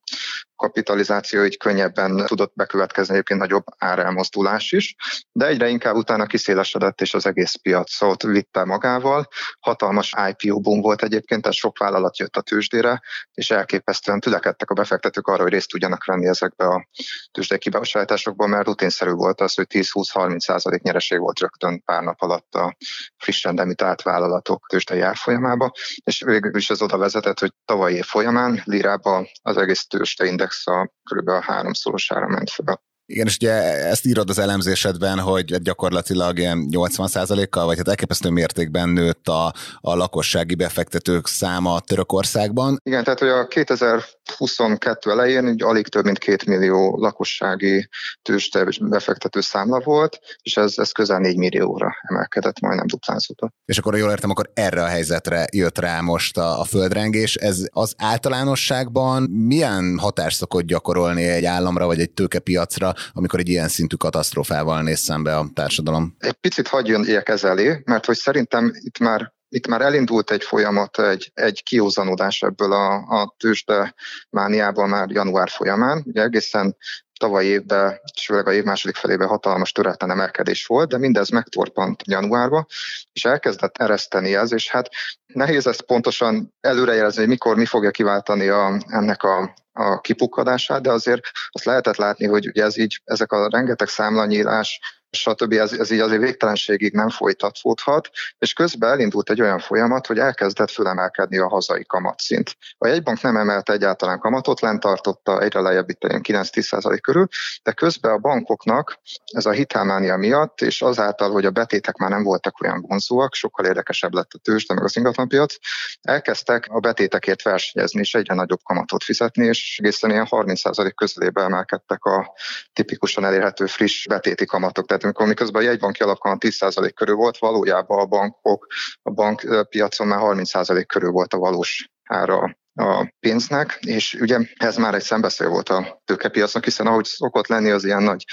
kapitalizáció 0.64 1.44
így 1.44 1.58
könnyebben 1.58 2.26
tudott 2.26 2.52
bekövetkezni 2.56 3.14
egyébként 3.14 3.40
nagyobb 3.40 3.64
árelmozdulás 3.78 4.72
is, 4.72 4.96
de 5.32 5.48
egyre 5.48 5.68
inkább 5.68 5.96
utána 5.96 6.26
kiszélesedett 6.26 7.02
és 7.02 7.14
az 7.14 7.26
egész 7.26 7.56
piacot 7.56 8.24
vitte 8.24 8.64
magával. 8.64 9.28
Hatalmas 9.60 10.14
IPO 10.30 10.60
boom 10.60 10.82
volt 10.82 11.04
egyébként, 11.04 11.42
tehát 11.42 11.58
sok 11.58 11.78
vállalat 11.78 12.18
jött 12.18 12.36
a 12.36 12.42
tőzsdére, 12.42 13.02
és 13.34 13.52
elképesztően 13.52 14.20
tülekedtek 14.20 14.70
a 14.70 14.74
befektetők 14.74 15.28
arra, 15.28 15.42
hogy 15.42 15.52
részt 15.52 15.70
tudjanak 15.70 16.06
venni 16.06 16.28
ezekbe 16.28 16.66
a 16.66 16.88
tőzsdei 17.32 17.58
kibocsátásokba, 17.58 18.48
mert 18.48 18.66
rutinszerű 18.66 19.12
volt 19.12 19.42
az, 19.42 19.54
hogy 19.54 19.63
10-20-30 19.70 20.40
százalék 20.40 20.82
nyereség 20.82 21.20
volt 21.20 21.40
rögtön 21.40 21.84
pár 21.86 22.04
nap 22.04 22.22
alatt 22.22 22.56
a 22.56 22.76
frissen 23.18 23.56
demitált 23.56 24.02
vállalatok 24.02 24.66
tőzsdei 24.68 25.00
árfolyamába, 25.00 25.72
és 26.04 26.22
végül 26.26 26.56
is 26.56 26.70
ez 26.70 26.82
oda 26.82 26.98
vezetett, 26.98 27.40
hogy 27.40 27.54
tavalyi 27.66 27.96
év 27.96 28.06
folyamán 28.06 28.62
Lirába 28.66 29.28
az 29.42 29.58
egész 29.58 29.88
tőzsdei 29.88 30.30
index 30.30 30.68
a 30.68 30.92
kb. 31.12 31.28
a 31.28 31.42
háromszorosára 31.42 32.28
ment 32.28 32.50
fel. 32.50 32.82
Igen, 33.06 33.26
és 33.28 33.36
ugye 33.36 33.52
ezt 33.88 34.06
írod 34.06 34.30
az 34.30 34.40
elemzésedben, 34.40 35.20
hogy 35.20 35.62
gyakorlatilag 35.62 36.38
ilyen 36.38 36.68
80%-kal, 36.72 37.66
vagy 37.66 37.78
hát 37.78 37.88
elképesztő 37.88 38.30
mértékben 38.30 38.90
nőtt 38.90 39.28
a, 39.28 39.54
a 39.80 39.96
lakossági 39.96 40.56
befektetők 40.56 41.28
száma 41.28 41.80
Törökországban. 41.80 42.80
Igen, 42.84 43.04
tehát 43.04 43.20
hogy 43.20 43.28
a 43.28 43.48
2000 43.48 44.04
22 44.32 45.12
elején 45.12 45.48
így 45.48 45.64
alig 45.64 45.88
több 45.88 46.04
mint 46.04 46.18
két 46.18 46.46
millió 46.46 46.98
lakossági 46.98 47.88
tőzsde 48.22 48.66
befektető 48.82 49.42
számla 49.42 49.80
volt, 49.80 50.20
és 50.42 50.58
ez, 50.58 50.74
ez 50.78 50.92
közel 50.92 51.20
4 51.20 51.38
millióra 51.38 51.96
emelkedett, 52.02 52.60
majdnem 52.60 52.88
duplázódott. 52.88 53.54
És 53.66 53.78
akkor 53.78 53.98
jól 53.98 54.10
értem, 54.10 54.30
akkor 54.30 54.52
erre 54.54 54.84
a 54.84 54.88
helyzetre 54.88 55.48
jött 55.52 55.78
rá 55.78 56.02
most 56.02 56.38
a, 56.38 56.60
a 56.60 56.64
földrengés. 56.64 57.36
Ez 57.36 57.66
az 57.70 57.94
általánosságban 57.98 59.24
milyen 59.24 59.98
hatást 59.98 60.38
szokott 60.38 60.66
gyakorolni 60.66 61.24
egy 61.24 61.46
államra 61.46 61.86
vagy 61.86 62.00
egy 62.00 62.12
tőkepiacra, 62.12 62.94
amikor 63.14 63.40
egy 63.40 63.50
ilyen 63.50 63.68
szintű 63.68 63.96
katasztrófával 63.96 64.82
néz 64.82 65.00
szembe 65.00 65.38
a 65.38 65.50
társadalom? 65.54 66.16
Egy 66.20 66.34
picit 66.34 66.68
hagyjon 66.68 67.06
ilyek 67.06 67.30
elé, 67.30 67.82
mert 67.86 68.06
hogy 68.06 68.16
szerintem 68.16 68.72
itt 68.74 69.00
már 69.00 69.34
itt 69.54 69.68
már 69.68 69.82
elindult 69.82 70.32
egy 70.32 70.44
folyamat, 70.44 71.00
egy, 71.00 71.32
egy 71.34 71.64
kiózanodás 71.64 72.42
ebből 72.42 72.72
a, 72.72 72.94
a 72.94 73.36
tőzsde 73.38 73.94
mániából 74.30 74.88
már 74.88 75.10
január 75.10 75.50
folyamán. 75.50 76.04
Ugye 76.06 76.22
egészen 76.22 76.78
tavaly 77.20 77.46
évben, 77.46 78.00
és 78.14 78.26
főleg 78.26 78.48
a 78.48 78.54
év 78.54 78.64
második 78.64 78.96
felében 78.96 79.28
hatalmas 79.28 79.72
töretlen 79.72 80.12
emelkedés 80.12 80.66
volt, 80.66 80.90
de 80.90 80.98
mindez 80.98 81.30
megtorpant 81.30 82.02
januárba, 82.06 82.66
és 83.14 83.26
elkezdett 83.26 83.78
ereszteni 83.78 84.36
ez, 84.36 84.52
és 84.54 84.70
hát 84.70 84.90
nehéz 85.26 85.68
ezt 85.68 85.82
pontosan 85.82 86.54
előrejelezni, 86.62 87.20
hogy 87.20 87.30
mikor 87.30 87.56
mi 87.56 87.66
fogja 87.66 87.92
kiváltani 87.92 88.48
a, 88.48 88.78
ennek 88.88 89.24
a, 89.24 89.54
a 89.72 90.02
kipukkadását, 90.02 90.82
de 90.82 90.92
azért 90.92 91.22
azt 91.50 91.66
lehetett 91.66 91.96
látni, 91.96 92.26
hogy 92.26 92.48
ugye 92.48 92.64
ez 92.64 92.78
így, 92.78 93.02
ezek 93.04 93.32
a 93.32 93.50
rengeteg 93.50 93.88
számlanyílás, 93.88 94.80
stb. 95.16 95.54
Ez, 95.54 95.74
ez 95.74 95.92
így 95.92 96.00
azért 96.00 96.22
végtelenségig 96.22 96.94
nem 96.94 97.10
folytatódhat, 97.10 98.10
és 98.40 98.54
közben 98.54 98.92
elindult 98.92 99.30
egy 99.30 99.42
olyan 99.42 99.60
folyamat, 99.60 100.08
hogy 100.08 100.18
elkezdett 100.18 100.72
fölemelkedni 100.72 101.38
a 101.38 101.48
hazai 101.48 101.86
kamatszint. 101.86 102.58
A 102.78 102.88
jegybank 102.88 103.22
nem 103.22 103.38
emelte 103.38 103.74
egyáltalán 103.74 104.20
kamatot, 104.20 104.62
lent 104.62 104.80
tartotta 104.80 105.42
egyre 105.42 105.60
lejjebb 105.60 105.90
itt 105.90 106.00
9-10% 106.02 106.98
körül, 107.02 107.28
de 107.64 107.72
közben 107.72 108.12
a 108.12 108.18
bankoknak 108.18 109.00
ez 109.26 109.46
a 109.46 109.52
hitelmánia 109.52 110.18
miatt, 110.18 110.62
és 110.62 110.82
azáltal, 110.82 111.32
hogy 111.32 111.46
a 111.46 111.52
betétek 111.52 111.96
már 111.96 112.10
nem 112.10 112.24
voltak 112.24 112.62
olyan 112.62 112.82
vonzóak, 112.88 113.34
sokkal 113.34 113.66
érdekesebb 113.66 114.14
lett 114.14 114.32
a 114.34 114.38
tőzsde, 114.38 114.74
meg 114.74 114.84
az 114.84 114.98
ingatlanpiac, 114.98 115.56
elkezdtek 116.02 116.68
a 116.70 116.80
betétekért 116.80 117.42
versenyezni, 117.42 118.00
és 118.00 118.14
egyre 118.14 118.34
nagyobb 118.34 118.62
kamatot 118.64 119.04
fizetni, 119.04 119.46
és 119.46 119.80
egészen 119.80 120.10
ilyen 120.10 120.28
30% 120.30 120.92
közelébe 120.96 121.42
emelkedtek 121.42 122.04
a 122.04 122.34
tipikusan 122.74 123.26
elérhető 123.26 123.66
friss 123.66 124.08
betéti 124.08 124.46
kamatok. 124.46 124.86
Tehát 124.86 125.03
amikor 125.04 125.28
miközben 125.28 125.62
a 125.62 125.66
jegybanki 125.66 126.04
alapkamat 126.04 126.44
10% 126.46 126.92
körül 126.96 127.16
volt, 127.16 127.38
valójában 127.38 128.00
a 128.00 128.06
bankok, 128.06 128.68
a 129.02 129.12
bankpiacon 129.12 130.08
már 130.08 130.20
30% 130.22 130.84
körül 130.88 131.12
volt 131.12 131.34
a 131.34 131.38
valós 131.38 131.90
ára 132.04 132.58
a 132.76 133.14
pénznek, 133.20 133.80
és 133.82 134.14
ugye 134.14 134.40
ez 134.56 134.78
már 134.78 134.94
egy 134.94 135.02
szembeszél 135.02 135.50
volt 135.50 135.70
a 135.70 136.02
tőkepiacnak, 136.06 136.64
hiszen 136.64 136.88
ahogy 136.88 137.06
szokott 137.06 137.48
lenni 137.48 137.70
az 137.70 137.84
ilyen 137.84 138.04
nagy 138.04 138.26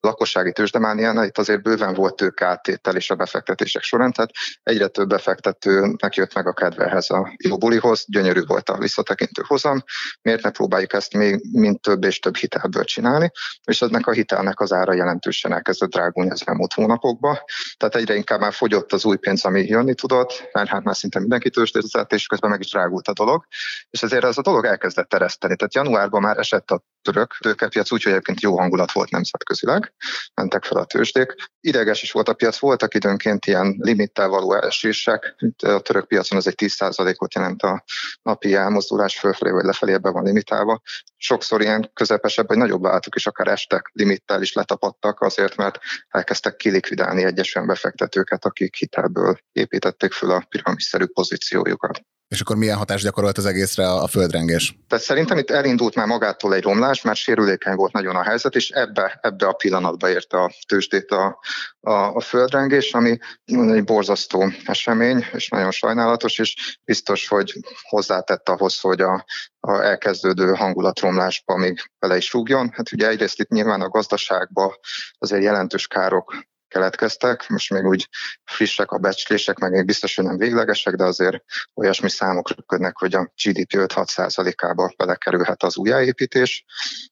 lakossági 0.00 0.52
tőzsdemánián, 0.52 1.24
itt 1.24 1.38
azért 1.38 1.62
bőven 1.62 1.94
volt 1.94 2.16
tőkeáttétel 2.16 2.96
is 2.96 3.10
a 3.10 3.14
befektetések 3.14 3.82
során, 3.82 4.12
tehát 4.12 4.30
egyre 4.62 4.86
több 4.86 5.08
befektetőnek 5.08 6.14
jött 6.14 6.34
meg 6.34 6.46
a 6.46 6.52
kedvehez 6.52 7.10
a 7.10 7.34
jó 7.44 7.58
bulihoz, 7.58 8.04
gyönyörű 8.06 8.44
volt 8.44 8.68
a 8.68 8.78
visszatekintő 8.78 9.42
hozam, 9.46 9.82
miért 10.22 10.42
ne 10.42 10.50
próbáljuk 10.50 10.92
ezt 10.92 11.14
még 11.14 11.40
mind 11.52 11.80
több 11.80 12.04
és 12.04 12.18
több 12.18 12.36
hitelből 12.36 12.84
csinálni, 12.84 13.30
és 13.64 13.82
ennek 13.82 14.06
a 14.06 14.12
hitelnek 14.12 14.60
az 14.60 14.72
ára 14.72 14.94
jelentősen 14.94 15.52
elkezdett 15.52 15.90
drágulni 15.90 16.30
az 16.30 16.42
elmúlt 16.44 16.72
hónapokban, 16.72 17.38
tehát 17.76 17.94
egyre 17.94 18.14
inkább 18.14 18.40
már 18.40 18.52
fogyott 18.52 18.92
az 18.92 19.04
új 19.04 19.16
pénz, 19.16 19.44
ami 19.44 19.62
jönni 19.62 19.94
tudott, 19.94 20.48
mert 20.52 20.68
hát 20.68 20.82
már 20.82 20.96
szinte 20.96 21.18
mindenki 21.18 21.50
tőzsdézett, 21.50 22.12
és 22.12 22.26
közben 22.26 22.50
meg 22.50 22.60
is 22.60 22.70
drágult 22.70 23.08
a 23.08 23.12
dolog, 23.12 23.46
és 23.90 24.02
ezért 24.02 24.24
ez 24.24 24.38
a 24.38 24.42
dolog 24.42 24.64
elkezdett 24.64 25.08
tereszteni. 25.08 25.56
Tehát 25.56 25.74
januárban 25.74 26.20
már 26.20 26.38
esett 26.38 26.70
a 26.70 26.84
török 27.02 27.36
tőkepiac, 27.38 27.92
úgyhogy 27.92 28.12
egyébként 28.12 28.40
jó 28.40 28.58
hangulat 28.58 28.92
volt 28.92 29.10
nemzetközileg, 29.10 29.94
mentek 30.34 30.64
fel 30.64 30.78
a 30.78 30.84
tőzsdék. 30.84 31.34
Ideges 31.60 32.02
is 32.02 32.12
volt 32.12 32.28
a 32.28 32.34
piac, 32.34 32.58
voltak 32.58 32.94
időnként 32.94 33.46
ilyen 33.46 33.76
limittel 33.78 34.28
való 34.28 34.54
esések, 34.54 35.36
a 35.62 35.80
török 35.80 36.06
piacon 36.06 36.38
az 36.38 36.46
egy 36.46 36.54
10%-ot 36.56 37.34
jelent 37.34 37.62
a 37.62 37.84
napi 38.22 38.54
elmozdulás 38.54 39.18
fölfelé 39.18 39.50
vagy 39.50 39.64
lefelé, 39.64 39.92
ebben 39.92 40.12
van 40.12 40.24
limitálva. 40.24 40.80
Sokszor 41.16 41.60
ilyen 41.60 41.90
közepesebb 41.94 42.48
vagy 42.48 42.56
nagyobb 42.56 42.86
állatok 42.86 43.14
is 43.14 43.26
akár 43.26 43.48
estek, 43.48 43.90
limittel 43.92 44.42
is 44.42 44.52
letapadtak 44.52 45.20
azért, 45.20 45.56
mert 45.56 45.78
elkezdtek 46.08 46.56
kilikvidálni 46.56 47.24
egyes 47.24 47.58
befektetőket, 47.66 48.44
akik 48.44 48.76
hitelből 48.76 49.38
építették 49.52 50.12
föl 50.12 50.30
a 50.30 50.46
piramisszerű 50.48 51.04
pozíciójukat. 51.04 52.00
És 52.28 52.40
akkor 52.40 52.56
milyen 52.56 52.76
hatást 52.76 53.04
gyakorolt 53.04 53.38
az 53.38 53.46
egészre 53.46 53.92
a 53.92 54.06
földrengés? 54.06 54.78
Tehát 54.88 55.04
szerintem 55.04 55.38
itt 55.38 55.50
elindult 55.50 55.94
már 55.94 56.06
magától 56.06 56.54
egy 56.54 56.62
romlás, 56.62 57.02
mert 57.02 57.18
sérülékeny 57.18 57.74
volt 57.74 57.92
nagyon 57.92 58.16
a 58.16 58.22
helyzet, 58.22 58.54
és 58.54 58.70
ebbe, 58.70 59.18
ebbe 59.22 59.46
a 59.46 59.52
pillanatba 59.52 60.08
érte 60.08 60.42
a 60.42 60.50
tőzsdét 60.68 61.10
a, 61.10 61.38
a, 61.80 61.92
a 61.92 62.20
földrengés, 62.20 62.92
ami 62.92 63.18
egy 63.44 63.84
borzasztó 63.84 64.52
esemény, 64.64 65.26
és 65.32 65.48
nagyon 65.48 65.70
sajnálatos, 65.70 66.38
és 66.38 66.78
biztos, 66.84 67.28
hogy 67.28 67.52
hozzátett 67.82 68.48
ahhoz, 68.48 68.80
hogy 68.80 69.00
a, 69.00 69.24
a 69.60 69.82
elkezdődő 69.82 70.54
hangulatromlásba 70.54 71.56
még 71.56 71.90
bele 71.98 72.16
is 72.16 72.32
rúgjon. 72.32 72.70
Hát 72.72 72.92
ugye 72.92 73.08
egyrészt 73.08 73.40
itt 73.40 73.48
nyilván 73.48 73.80
a 73.80 73.88
gazdaságban 73.88 74.72
azért 75.18 75.42
jelentős 75.42 75.86
károk 75.86 76.34
keletkeztek. 76.68 77.48
Most 77.48 77.70
még 77.70 77.84
úgy 77.84 78.08
frissek 78.44 78.90
a 78.90 78.98
becslések, 78.98 79.58
meg 79.58 79.70
még 79.70 79.84
biztos, 79.84 80.16
hogy 80.16 80.24
nem 80.24 80.36
véglegesek, 80.36 80.94
de 80.94 81.04
azért 81.04 81.44
olyasmi 81.74 82.10
számok 82.10 82.48
röpködnek, 82.48 82.96
hogy 82.96 83.14
a 83.14 83.32
GDP 83.44 83.72
5-6%-ába 83.72 84.92
belekerülhet 84.96 85.62
az 85.62 85.76
újjáépítés. 85.76 86.64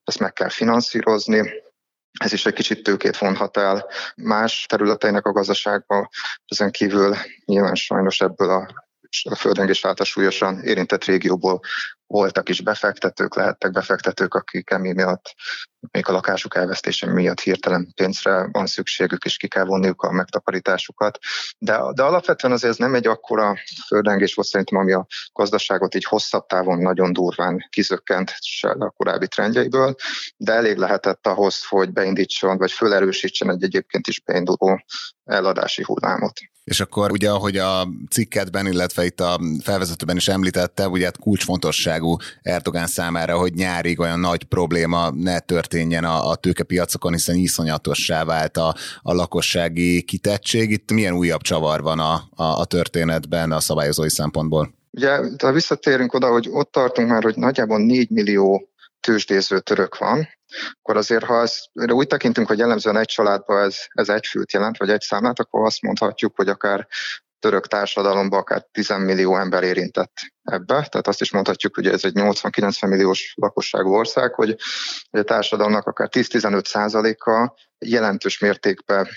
Ezt 0.04 0.18
meg 0.18 0.32
kell 0.32 0.50
finanszírozni, 0.50 1.62
ez 2.20 2.32
is 2.32 2.46
egy 2.46 2.52
kicsit 2.52 2.82
tőkét 2.82 3.18
vonhat 3.18 3.56
el 3.56 3.86
más 4.16 4.66
területeinek 4.68 5.26
a 5.26 5.32
gazdaságban, 5.32 6.08
ezen 6.46 6.70
kívül 6.70 7.16
nyilván 7.44 7.74
sajnos 7.74 8.20
ebből 8.20 8.50
a 8.50 8.83
a 9.22 9.35
földrengés 9.35 9.85
által 9.85 10.07
súlyosan 10.07 10.61
érintett 10.62 11.05
régióból 11.05 11.61
voltak 12.07 12.48
is 12.48 12.61
befektetők, 12.61 13.35
lehettek 13.35 13.70
befektetők, 13.70 14.35
akik 14.35 14.70
emi 14.70 14.92
miatt, 14.92 15.35
még 15.90 16.09
a 16.09 16.12
lakásuk 16.12 16.55
elvesztése 16.55 17.07
miatt 17.07 17.40
hirtelen 17.40 17.92
pénzre 17.94 18.48
van 18.53 18.66
szükségük, 18.66 19.24
és 19.24 19.37
ki 19.37 19.48
kell 19.48 19.64
vonniuk 19.64 20.03
a 20.03 20.12
megtakarításukat. 20.12 21.18
De, 21.59 21.81
de 21.94 22.03
alapvetően 22.03 22.53
azért 22.53 22.72
ez 22.72 22.79
nem 22.79 22.94
egy 22.94 23.07
akkora 23.07 23.57
földrengés 23.87 24.35
volt 24.35 24.48
szerintem, 24.48 24.79
ami 24.79 24.92
a 24.92 25.07
gazdaságot 25.33 25.94
így 25.94 26.05
hosszabb 26.05 26.46
távon 26.46 26.79
nagyon 26.79 27.12
durván 27.12 27.66
kizökkent 27.70 28.35
a 28.79 28.90
korábbi 28.90 29.29
trendjeiből, 29.29 29.94
de 30.37 30.53
elég 30.53 30.77
lehetett 30.77 31.27
ahhoz, 31.27 31.64
hogy 31.64 31.92
beindítson, 31.92 32.59
vagy 32.59 32.72
fölerősítsen 32.72 33.50
egy 33.50 33.62
egyébként 33.62 34.07
is 34.07 34.20
beinduló 34.20 34.85
eladási 35.24 35.83
hullámot. 35.83 36.40
És 36.64 36.81
akkor 36.81 37.11
ugye, 37.11 37.31
ahogy 37.31 37.57
a 37.57 37.88
cikketben, 38.11 38.66
illetve 38.66 39.05
itt 39.05 39.20
a 39.20 39.40
felvezetőben 39.62 40.16
is 40.16 40.29
említette, 40.29 40.88
ugye 40.88 41.05
hát 41.05 41.18
kulcsfontosságú 41.18 42.16
Erdogán 42.42 42.87
számára, 42.87 43.37
hogy 43.37 43.55
nyárig 43.55 44.00
olyan 44.00 44.20
nagy 44.20 44.44
probléma 44.44 45.11
ne 45.11 45.38
történjen 45.38 46.05
a, 46.05 46.31
a 46.31 46.35
tőkepiacokon, 46.35 47.12
hiszen 47.12 47.37
iszonyatossá 47.37 48.24
vált 48.24 48.57
a, 48.57 48.74
a 49.03 49.12
lakossági 49.12 50.03
kitettség. 50.03 50.70
Itt 50.70 50.92
milyen 50.92 51.14
újabb 51.14 51.40
csavar 51.40 51.83
van 51.83 51.98
a, 51.98 52.14
a, 52.35 52.44
a 52.44 52.64
történetben 52.64 53.53
a 53.53 53.61
szabályozói 53.61 54.11
szempontból? 54.11 54.74
Ugye, 54.90 55.18
ha 55.38 55.53
visszatérünk 55.53 56.14
oda, 56.14 56.31
hogy 56.31 56.48
ott 56.53 56.72
tartunk 56.72 57.09
már, 57.09 57.22
hogy 57.22 57.37
nagyjából 57.37 57.79
4 57.79 58.11
millió 58.11 58.68
tőzsdéző 59.04 59.60
török 59.60 59.98
van, 59.98 60.28
akkor 60.72 60.96
azért, 60.96 61.24
ha 61.24 61.40
ezt, 61.40 61.70
úgy 61.72 62.06
tekintünk, 62.06 62.46
hogy 62.46 62.58
jellemzően 62.58 62.96
egy 62.96 63.06
családban 63.06 63.62
ez, 63.62 63.76
ez 63.88 64.08
egy 64.08 64.26
fült 64.26 64.52
jelent, 64.52 64.76
vagy 64.76 64.90
egy 64.90 65.00
számlát, 65.00 65.38
akkor 65.38 65.66
azt 65.66 65.82
mondhatjuk, 65.82 66.36
hogy 66.36 66.48
akár 66.48 66.88
török 67.38 67.66
társadalomban 67.66 68.38
akár 68.38 68.62
10 68.72 68.88
millió 68.88 69.36
ember 69.36 69.62
érintett 69.62 70.12
ebbe. 70.42 70.74
Tehát 70.74 71.06
azt 71.06 71.20
is 71.20 71.32
mondhatjuk, 71.32 71.74
hogy 71.74 71.86
ez 71.86 72.04
egy 72.04 72.12
80-90 72.14 72.88
milliós 72.88 73.34
lakosságú 73.36 73.94
ország, 73.94 74.34
hogy 74.34 74.56
a 75.10 75.22
társadalomnak 75.22 75.86
akár 75.86 76.08
10-15 76.10 76.64
százaléka 76.64 77.54
jelentős 77.78 78.38
mértékben 78.38 79.08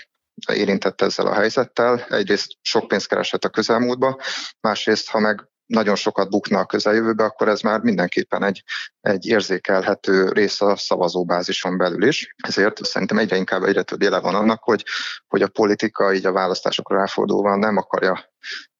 érintett 0.53 1.01
ezzel 1.01 1.27
a 1.27 1.33
helyzettel. 1.33 2.05
Egyrészt 2.09 2.47
sok 2.61 2.87
pénzt 2.87 3.07
keresett 3.07 3.43
a 3.43 3.49
közelmúltba, 3.49 4.21
másrészt, 4.59 5.09
ha 5.09 5.19
meg 5.19 5.47
nagyon 5.67 5.95
sokat 5.95 6.29
bukna 6.29 6.59
a 6.59 6.65
közeljövőbe, 6.65 7.23
akkor 7.23 7.47
ez 7.47 7.61
már 7.61 7.79
mindenképpen 7.79 8.43
egy, 8.43 8.63
egy 9.01 9.25
érzékelhető 9.25 10.29
része 10.29 10.65
a 10.65 10.75
szavazóbázison 10.75 11.77
belül 11.77 12.07
is. 12.07 12.35
Ezért 12.47 12.85
szerintem 12.85 13.17
egyre 13.17 13.35
inkább 13.35 13.63
egyre 13.63 13.83
több 13.83 14.01
jele 14.01 14.19
van 14.19 14.35
annak, 14.35 14.63
hogy, 14.63 14.85
hogy 15.27 15.41
a 15.41 15.47
politika 15.47 16.13
így 16.13 16.25
a 16.25 16.31
választásokra 16.31 16.97
ráfordulva 16.97 17.55
nem 17.55 17.77
akarja 17.77 18.35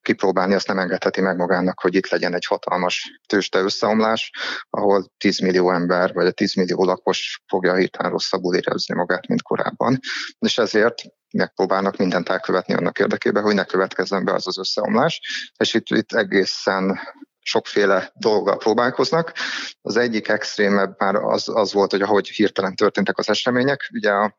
kipróbálni, 0.08 0.54
azt 0.54 0.68
nem 0.68 0.80
engedheti 0.80 1.22
meg 1.22 1.38
magának, 1.38 1.80
hogy 1.80 1.96
itt 1.96 2.10
legyen 2.10 2.34
egy 2.34 2.46
hatalmas 2.46 3.20
tőzsde 3.26 3.60
összeomlás, 3.60 4.32
ahol 4.70 5.12
10 5.18 5.40
millió 5.40 5.72
ember 5.72 6.14
vagy 6.14 6.26
a 6.26 6.32
10 6.32 6.56
millió 6.56 6.84
lakos 6.84 7.44
fogja 7.48 7.76
hirtelen 7.76 8.12
rosszabbul 8.12 8.56
érezni 8.56 8.96
magát, 8.96 9.28
mint 9.28 9.42
korábban. 9.42 10.00
És 10.40 10.58
ezért 10.58 11.02
megpróbálnak 11.34 11.98
mindent 11.98 12.30
elkövetni 12.30 12.74
annak 12.74 13.00
érdekében, 13.00 13.44
hogy 13.44 13.56
ne 13.56 13.64
következzen 13.64 14.26
be 14.26 14.34
az 14.34 14.48
az 14.48 14.58
összeomlás. 14.58 15.22
És 15.58 15.74
itt, 15.74 15.90
itt 15.90 16.12
egészen 16.14 17.00
sokféle 17.40 18.12
dolggal 18.14 18.58
próbálkoznak. 18.58 19.34
Az 19.82 19.98
egyik 19.98 20.28
extrémebb 20.28 20.96
már 20.98 21.16
az, 21.16 21.50
az 21.50 21.74
volt, 21.74 21.92
hogy 21.92 22.02
ahogy 22.02 22.28
hirtelen 22.28 22.76
történtek 22.76 23.18
az 23.18 23.30
események, 23.30 23.90
ugye 23.94 24.12
a 24.12 24.38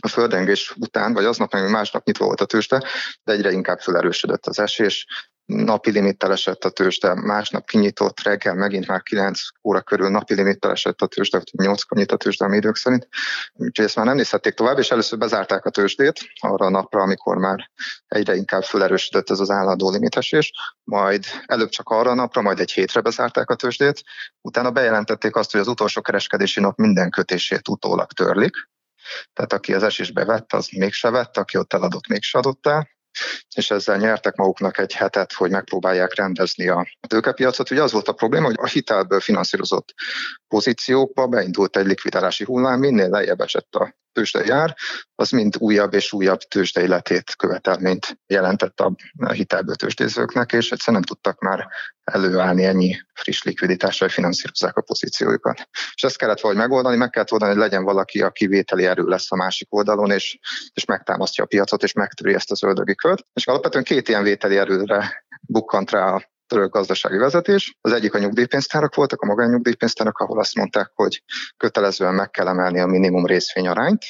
a 0.00 0.08
földrengés 0.08 0.74
után, 0.76 1.12
vagy 1.12 1.24
aznap, 1.24 1.52
meg 1.52 1.70
másnap 1.70 2.06
nyitva 2.06 2.24
volt 2.24 2.40
a 2.40 2.44
tőzsde, 2.44 2.82
de 3.24 3.32
egyre 3.32 3.50
inkább 3.50 3.80
felerősödött 3.80 4.46
az 4.46 4.58
esés, 4.58 5.06
napi 5.48 5.90
limittel 5.90 6.32
esett 6.32 6.64
a 6.64 6.70
tőzsde, 6.70 7.14
másnap 7.14 7.66
kinyitott, 7.66 8.22
reggel 8.22 8.54
megint 8.54 8.86
már 8.86 9.02
9 9.02 9.40
óra 9.62 9.80
körül 9.80 10.08
napi 10.08 10.34
limittel 10.34 10.70
esett 10.70 11.00
a 11.00 11.06
tőzsde, 11.06 11.42
8-kor 11.58 11.98
nyit 11.98 12.12
a 12.12 12.16
tőzsde 12.16 12.44
a 12.44 12.54
idők 12.54 12.76
szerint. 12.76 13.08
Úgyhogy 13.52 13.84
ezt 13.84 13.96
már 13.96 14.06
nem 14.06 14.16
nézhették 14.16 14.54
tovább, 14.54 14.78
és 14.78 14.90
először 14.90 15.18
bezárták 15.18 15.64
a 15.64 15.70
tőzsdét 15.70 16.20
arra 16.40 16.66
a 16.66 16.70
napra, 16.70 17.00
amikor 17.00 17.36
már 17.36 17.70
egyre 18.06 18.34
inkább 18.34 18.62
felerősödött 18.62 19.30
ez 19.30 19.40
az 19.40 19.50
állandó 19.50 19.90
limitesés, 19.90 20.52
majd 20.84 21.24
előbb 21.46 21.68
csak 21.68 21.88
arra 21.88 22.10
a 22.10 22.14
napra, 22.14 22.42
majd 22.42 22.60
egy 22.60 22.72
hétre 22.72 23.00
bezárták 23.00 23.50
a 23.50 23.54
tőzsdét, 23.54 24.02
utána 24.40 24.70
bejelentették 24.70 25.36
azt, 25.36 25.50
hogy 25.50 25.60
az 25.60 25.68
utolsó 25.68 26.00
kereskedési 26.00 26.60
nap 26.60 26.76
minden 26.76 27.10
kötését 27.10 27.68
utólag 27.68 28.12
törlik, 28.12 28.54
tehát 29.32 29.52
aki 29.52 29.74
az 29.74 29.82
esésbe 29.82 30.24
vett, 30.24 30.52
az 30.52 30.68
mégse 30.68 31.10
vett, 31.10 31.36
aki 31.36 31.58
ott 31.58 31.72
eladott, 31.72 32.06
mégse 32.06 32.38
adott 32.38 32.66
el 32.66 32.88
és 33.54 33.70
ezzel 33.70 33.96
nyertek 33.96 34.34
maguknak 34.34 34.78
egy 34.78 34.92
hetet, 34.92 35.32
hogy 35.32 35.50
megpróbálják 35.50 36.14
rendezni 36.14 36.68
a 36.68 36.86
tőkepiacot. 37.06 37.70
Ugye 37.70 37.82
az 37.82 37.92
volt 37.92 38.08
a 38.08 38.12
probléma, 38.12 38.46
hogy 38.46 38.58
a 38.58 38.66
hitelből 38.66 39.20
finanszírozott 39.20 39.94
pozíciókba 40.48 41.26
beindult 41.26 41.76
egy 41.76 41.86
likvidálási 41.86 42.44
hullám, 42.44 42.78
minél 42.78 43.08
lejjebb 43.08 43.40
esett 43.40 43.74
a 43.74 43.96
tőzsdei 44.12 44.46
jár, 44.46 44.76
az 45.14 45.30
mind 45.30 45.54
újabb 45.58 45.94
és 45.94 46.12
újabb 46.12 46.38
tőzsdei 46.38 46.86
letét 46.86 47.36
követelményt 47.36 48.20
jelentett 48.26 48.80
a 48.80 48.94
hitelből 49.32 49.74
tőzsdézőknek, 49.74 50.52
és 50.52 50.70
egyszerűen 50.70 51.02
nem 51.02 51.02
tudtak 51.02 51.40
már 51.40 51.68
előállni 52.04 52.64
ennyi 52.64 52.96
friss 53.14 53.42
likviditásra, 53.42 54.06
hogy 54.06 54.14
finanszírozzák 54.14 54.76
a 54.76 54.80
pozíciójukat. 54.80 55.68
És 55.94 56.02
ezt 56.02 56.16
kellett 56.16 56.40
valahogy 56.40 56.62
megoldani, 56.62 56.96
meg 56.96 57.10
kellett 57.10 57.32
oldani, 57.32 57.50
hogy 57.50 57.60
legyen 57.60 57.84
valaki, 57.84 58.22
aki 58.22 58.46
vételi 58.46 58.86
erő 58.86 59.02
lesz 59.02 59.32
a 59.32 59.36
másik 59.36 59.74
oldalon, 59.74 60.10
és, 60.10 60.38
és 60.72 60.84
megtámasztja 60.84 61.44
a 61.44 61.46
piacot, 61.46 61.82
és 61.82 61.92
megtöri 61.92 62.34
ezt 62.34 62.50
az 62.50 62.62
ördögi 62.62 62.94
kört. 63.08 63.26
És 63.32 63.46
alapvetően 63.46 63.84
két 63.84 64.08
ilyen 64.08 64.22
vételi 64.22 64.56
erőre 64.56 65.24
bukkant 65.40 65.90
rá 65.90 66.14
a 66.14 66.22
török 66.46 66.72
gazdasági 66.72 67.16
vezetés. 67.16 67.78
Az 67.80 67.92
egyik 67.92 68.14
a 68.14 68.18
nyugdíjpénztárak 68.18 68.94
voltak, 68.94 69.20
a 69.20 69.26
magánnyugdíjpénztárak, 69.26 70.18
ahol 70.18 70.38
azt 70.38 70.54
mondták, 70.54 70.90
hogy 70.94 71.22
kötelezően 71.56 72.14
meg 72.14 72.30
kell 72.30 72.48
emelni 72.48 72.80
a 72.80 72.86
minimum 72.86 73.26
részvényarányt, 73.26 74.04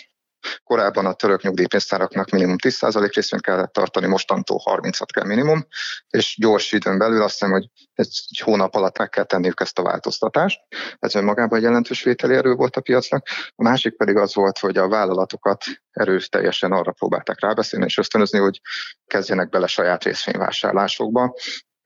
Korábban 0.65 1.07
a 1.07 1.13
török 1.13 1.43
nyugdíjpénztáraknak 1.43 2.31
minimum 2.31 2.57
10% 2.63 3.11
részvényt 3.15 3.43
kellett 3.43 3.73
tartani, 3.73 4.07
mostantól 4.07 4.61
30-at 4.65 5.07
kell 5.13 5.25
minimum, 5.25 5.67
és 6.09 6.37
gyors 6.41 6.73
időn 6.73 6.99
belül 6.99 7.23
azt 7.23 7.33
hiszem, 7.33 7.51
hogy 7.51 7.69
egy 7.95 8.41
hónap 8.45 8.75
alatt 8.75 8.99
meg 8.99 9.09
kell 9.09 9.25
tenniük 9.25 9.61
ezt 9.61 9.79
a 9.79 9.83
változtatást. 9.83 10.61
Ez 10.99 11.15
önmagában 11.15 11.59
egy 11.59 11.65
jelentős 11.65 12.03
vételi 12.03 12.35
erő 12.35 12.55
volt 12.55 12.77
a 12.77 12.81
piacnak. 12.81 13.27
A 13.55 13.63
másik 13.63 13.97
pedig 13.97 14.17
az 14.17 14.35
volt, 14.35 14.59
hogy 14.59 14.77
a 14.77 14.89
vállalatokat 14.89 15.65
erőteljesen 15.91 16.73
arra 16.73 16.93
próbálták 16.93 17.41
rábeszélni 17.41 17.85
és 17.85 17.99
ösztönözni, 17.99 18.39
hogy 18.39 18.61
kezdjenek 19.07 19.49
bele 19.49 19.67
saját 19.67 20.05
részvényvásárlásokba, 20.05 21.35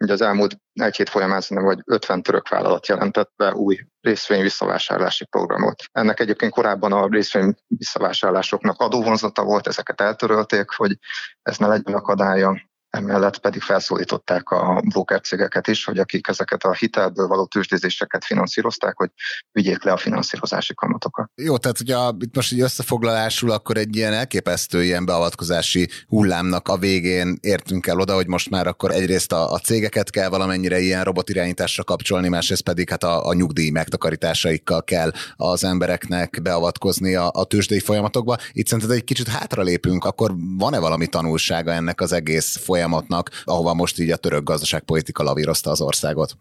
Ugye 0.02 0.12
az 0.12 0.22
elmúlt 0.22 0.56
egy 0.72 0.96
hét 0.96 1.08
folyamán 1.08 1.40
szerintem 1.40 1.66
vagy 1.66 1.82
50 1.84 2.22
török 2.22 2.48
vállalat 2.48 2.86
jelentett 2.86 3.32
be 3.36 3.52
új 3.54 3.78
részvény 4.00 4.42
visszavásárlási 4.42 5.24
programot. 5.24 5.82
Ennek 5.92 6.20
egyébként 6.20 6.52
korábban 6.52 6.92
a 6.92 7.06
részvény 7.06 7.54
visszavásárlásoknak 7.66 8.80
adóvonzata 8.80 9.44
volt, 9.44 9.66
ezeket 9.66 10.00
eltörölték, 10.00 10.70
hogy 10.70 10.98
ez 11.42 11.56
ne 11.56 11.66
legyen 11.66 11.94
akadálya 11.94 12.70
Emellett 12.92 13.38
pedig 13.38 13.62
felszólították 13.62 14.50
a 14.50 14.82
broker 14.88 15.20
cégeket 15.20 15.68
is, 15.68 15.84
hogy 15.84 15.98
akik 15.98 16.28
ezeket 16.28 16.64
a 16.64 16.72
hitelből 16.72 17.26
való 17.26 17.44
tőzsdézéseket 17.44 18.24
finanszírozták, 18.24 18.96
hogy 18.96 19.10
vigyék 19.52 19.84
le 19.84 19.92
a 19.92 19.96
finanszírozási 19.96 20.74
kamatokat. 20.74 21.30
Jó, 21.34 21.56
tehát 21.56 21.80
ugye 21.80 21.96
itt 22.18 22.34
most 22.34 22.52
egy 22.52 22.60
összefoglalásul 22.60 23.50
akkor 23.50 23.76
egy 23.76 23.96
ilyen 23.96 24.12
elképesztő 24.12 24.82
ilyen 24.84 25.04
beavatkozási 25.04 25.88
hullámnak 26.06 26.68
a 26.68 26.76
végén 26.76 27.38
értünk 27.40 27.86
el 27.86 28.00
oda, 28.00 28.14
hogy 28.14 28.26
most 28.26 28.50
már 28.50 28.66
akkor 28.66 28.90
egyrészt 28.90 29.32
a, 29.32 29.52
a 29.52 29.58
cégeket 29.58 30.10
kell 30.10 30.28
valamennyire 30.28 30.78
ilyen 30.78 31.04
robotirányításra 31.04 31.84
kapcsolni, 31.84 32.28
másrészt 32.28 32.62
pedig 32.62 32.90
hát 32.90 33.02
a, 33.02 33.26
a 33.26 33.34
nyugdíj 33.34 33.70
megtakarításaikkal 33.70 34.84
kell 34.84 35.10
az 35.36 35.64
embereknek 35.64 36.42
beavatkozni 36.42 37.14
a, 37.14 37.30
a 37.32 37.44
tőzsdei 37.44 37.80
folyamatokba. 37.80 38.36
Itt 38.52 38.66
szerinted 38.66 38.96
egy 38.96 39.04
kicsit 39.04 39.28
hátralépünk, 39.28 40.04
akkor 40.04 40.34
van-e 40.58 40.78
valami 40.78 41.06
tanulsága 41.06 41.72
ennek 41.72 42.00
az 42.00 42.12
egész 42.12 42.56
folyamatnak? 42.56 42.80
Folyamatnak, 42.82 43.30
ahova 43.44 43.74
most 43.74 43.98
így 43.98 44.10
a 44.10 44.16
török 44.16 44.42
gazdaságpolitika 44.42 45.22
lavírozta 45.22 45.70
az 45.70 45.80
országot? 45.80 46.32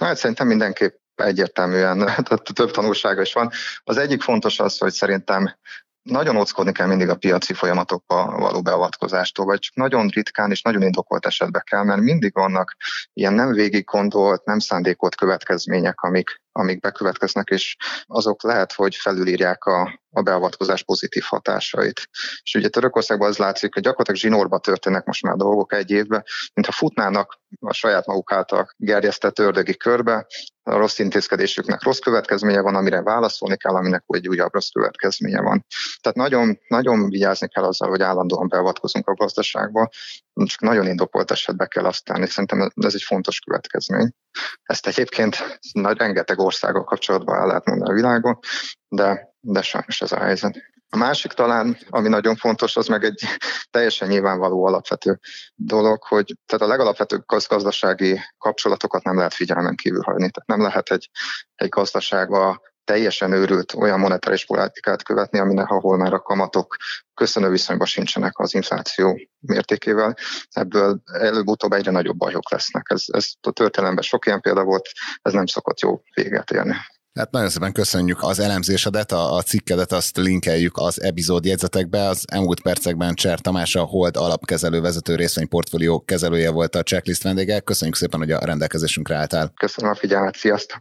Hát 0.00 0.16
szerintem 0.16 0.46
mindenképp 0.46 0.94
egyértelműen 1.14 2.10
több 2.54 2.70
tanulsága 2.70 3.20
is 3.20 3.32
van. 3.32 3.50
Az 3.84 3.96
egyik 3.96 4.22
fontos 4.22 4.60
az, 4.60 4.78
hogy 4.78 4.92
szerintem 4.92 5.54
nagyon 6.02 6.36
óckodni 6.36 6.72
kell 6.72 6.86
mindig 6.86 7.08
a 7.08 7.16
piaci 7.16 7.52
folyamatokba 7.52 8.38
való 8.38 8.62
beavatkozástól, 8.62 9.44
vagy 9.44 9.58
csak 9.58 9.74
nagyon 9.74 10.08
ritkán 10.08 10.50
és 10.50 10.62
nagyon 10.62 10.82
indokolt 10.82 11.26
esetbe 11.26 11.60
kell, 11.60 11.84
mert 11.84 12.00
mindig 12.00 12.32
vannak 12.34 12.76
ilyen 13.12 13.32
nem 13.32 13.52
végig 13.52 13.84
gondolt, 13.84 14.44
nem 14.44 14.58
szándékolt 14.58 15.14
következmények, 15.14 16.00
amik, 16.00 16.40
amik 16.52 16.80
bekövetkeznek, 16.80 17.48
és 17.48 17.76
azok 18.06 18.42
lehet, 18.42 18.72
hogy 18.72 18.94
felülírják 18.94 19.64
a, 19.64 20.00
a 20.10 20.22
beavatkozás 20.22 20.82
pozitív 20.82 21.22
hatásait. 21.26 22.08
És 22.42 22.54
ugye 22.54 22.68
Törökországban 22.68 23.28
az 23.28 23.36
látszik, 23.36 23.74
hogy 23.74 23.82
gyakorlatilag 23.82 24.20
zsinórba 24.20 24.58
történnek 24.58 25.04
most 25.04 25.22
már 25.22 25.36
dolgok 25.36 25.72
egy 25.72 25.90
évben, 25.90 26.24
mintha 26.54 26.72
futnának 26.72 27.40
a 27.60 27.72
saját 27.72 28.06
maguk 28.06 28.32
által 28.32 28.68
gerjesztett 28.76 29.38
ördögi 29.38 29.76
körbe, 29.76 30.26
a 30.62 30.76
rossz 30.76 30.98
intézkedésüknek 30.98 31.82
rossz 31.82 31.98
következménye 31.98 32.60
van, 32.60 32.74
amire 32.74 33.02
válaszolni 33.02 33.56
kell, 33.56 33.74
aminek 33.74 34.04
egy 34.06 34.28
újabb 34.28 34.52
rossz 34.52 34.68
következménye 34.68 35.40
van. 35.40 35.66
Tehát 36.00 36.18
nagyon, 36.18 36.58
nagyon 36.68 37.08
vigyázni 37.08 37.48
kell 37.48 37.64
azzal, 37.64 37.88
hogy 37.88 38.02
állandóan 38.02 38.48
beavatkozunk 38.48 39.08
a 39.08 39.14
gazdaságba, 39.14 39.88
csak 40.44 40.60
nagyon 40.60 40.86
indokolt 40.86 41.30
esetbe 41.30 41.66
kell 41.66 41.84
azt 41.84 42.04
tenni. 42.04 42.26
Szerintem 42.26 42.70
ez 42.74 42.94
egy 42.94 43.02
fontos 43.02 43.38
következmény. 43.38 44.12
Ezt 44.62 44.86
egyébként 44.86 45.60
nagy 45.72 45.96
rengeteg 45.96 46.38
országgal 46.38 46.84
kapcsolatban 46.84 47.40
el 47.40 47.46
lehet 47.46 47.64
mondani 47.64 47.90
a 47.90 47.94
világon, 47.94 48.38
de, 48.88 49.29
de 49.40 49.62
sajnos 49.62 50.00
ez 50.00 50.12
a 50.12 50.18
helyzet. 50.18 50.56
A 50.92 50.96
másik 50.96 51.32
talán, 51.32 51.76
ami 51.88 52.08
nagyon 52.08 52.36
fontos, 52.36 52.76
az 52.76 52.86
meg 52.86 53.04
egy 53.04 53.22
teljesen 53.70 54.08
nyilvánvaló 54.08 54.66
alapvető 54.66 55.18
dolog, 55.54 56.02
hogy 56.02 56.36
tehát 56.46 56.64
a 56.64 56.68
legalapvetőbb 56.68 57.22
gazdasági 57.26 58.20
kapcsolatokat 58.38 59.02
nem 59.02 59.16
lehet 59.16 59.34
figyelmen 59.34 59.76
kívül 59.76 60.02
hagyni. 60.02 60.30
Tehát 60.30 60.48
nem 60.48 60.60
lehet 60.60 60.90
egy, 60.90 61.10
egy 61.54 61.68
gazdaságba 61.68 62.60
teljesen 62.84 63.32
őrült 63.32 63.72
olyan 63.72 63.98
monetáris 63.98 64.44
politikát 64.46 65.02
követni, 65.02 65.38
aminek, 65.38 65.70
ahol 65.70 65.96
már 65.96 66.12
a 66.12 66.20
kamatok 66.20 66.76
köszönő 67.14 67.48
viszonyban 67.48 67.86
sincsenek 67.86 68.38
az 68.38 68.54
infláció 68.54 69.20
mértékével. 69.40 70.16
Ebből 70.50 71.00
előbb-utóbb 71.04 71.72
egyre 71.72 71.90
nagyobb 71.90 72.16
bajok 72.16 72.50
lesznek. 72.50 72.86
Ez, 72.90 73.04
ez 73.06 73.30
a 73.40 73.50
történelemben 73.50 74.04
sok 74.04 74.26
ilyen 74.26 74.40
példa 74.40 74.64
volt, 74.64 74.88
ez 75.22 75.32
nem 75.32 75.46
szokott 75.46 75.80
jó 75.80 76.02
véget 76.14 76.50
érni. 76.50 76.74
Hát 77.14 77.30
nagyon 77.30 77.48
szépen 77.48 77.72
köszönjük 77.72 78.22
az 78.22 78.38
elemzésedet, 78.38 79.12
a, 79.12 79.34
a 79.36 79.42
cikkedet 79.42 79.92
azt 79.92 80.16
linkeljük 80.16 80.76
az 80.76 81.02
epizód 81.02 81.44
jegyzetekbe. 81.44 82.08
Az 82.08 82.24
elmúlt 82.32 82.62
percekben 82.62 83.14
Cser 83.14 83.40
Tamás, 83.40 83.74
a 83.74 83.82
Hold 83.82 84.16
alapkezelő 84.16 84.80
vezető 84.80 85.14
részvényportfólió 85.14 86.00
kezelője 86.00 86.50
volt 86.50 86.74
a 86.74 86.82
checklist 86.82 87.22
vendége. 87.22 87.60
Köszönjük 87.60 87.96
szépen, 87.96 88.20
hogy 88.20 88.30
a 88.30 88.44
rendelkezésünkre 88.44 89.16
álltál. 89.16 89.52
Köszönöm 89.56 89.90
a 89.90 89.94
figyelmet, 89.94 90.36
sziasztok! 90.36 90.78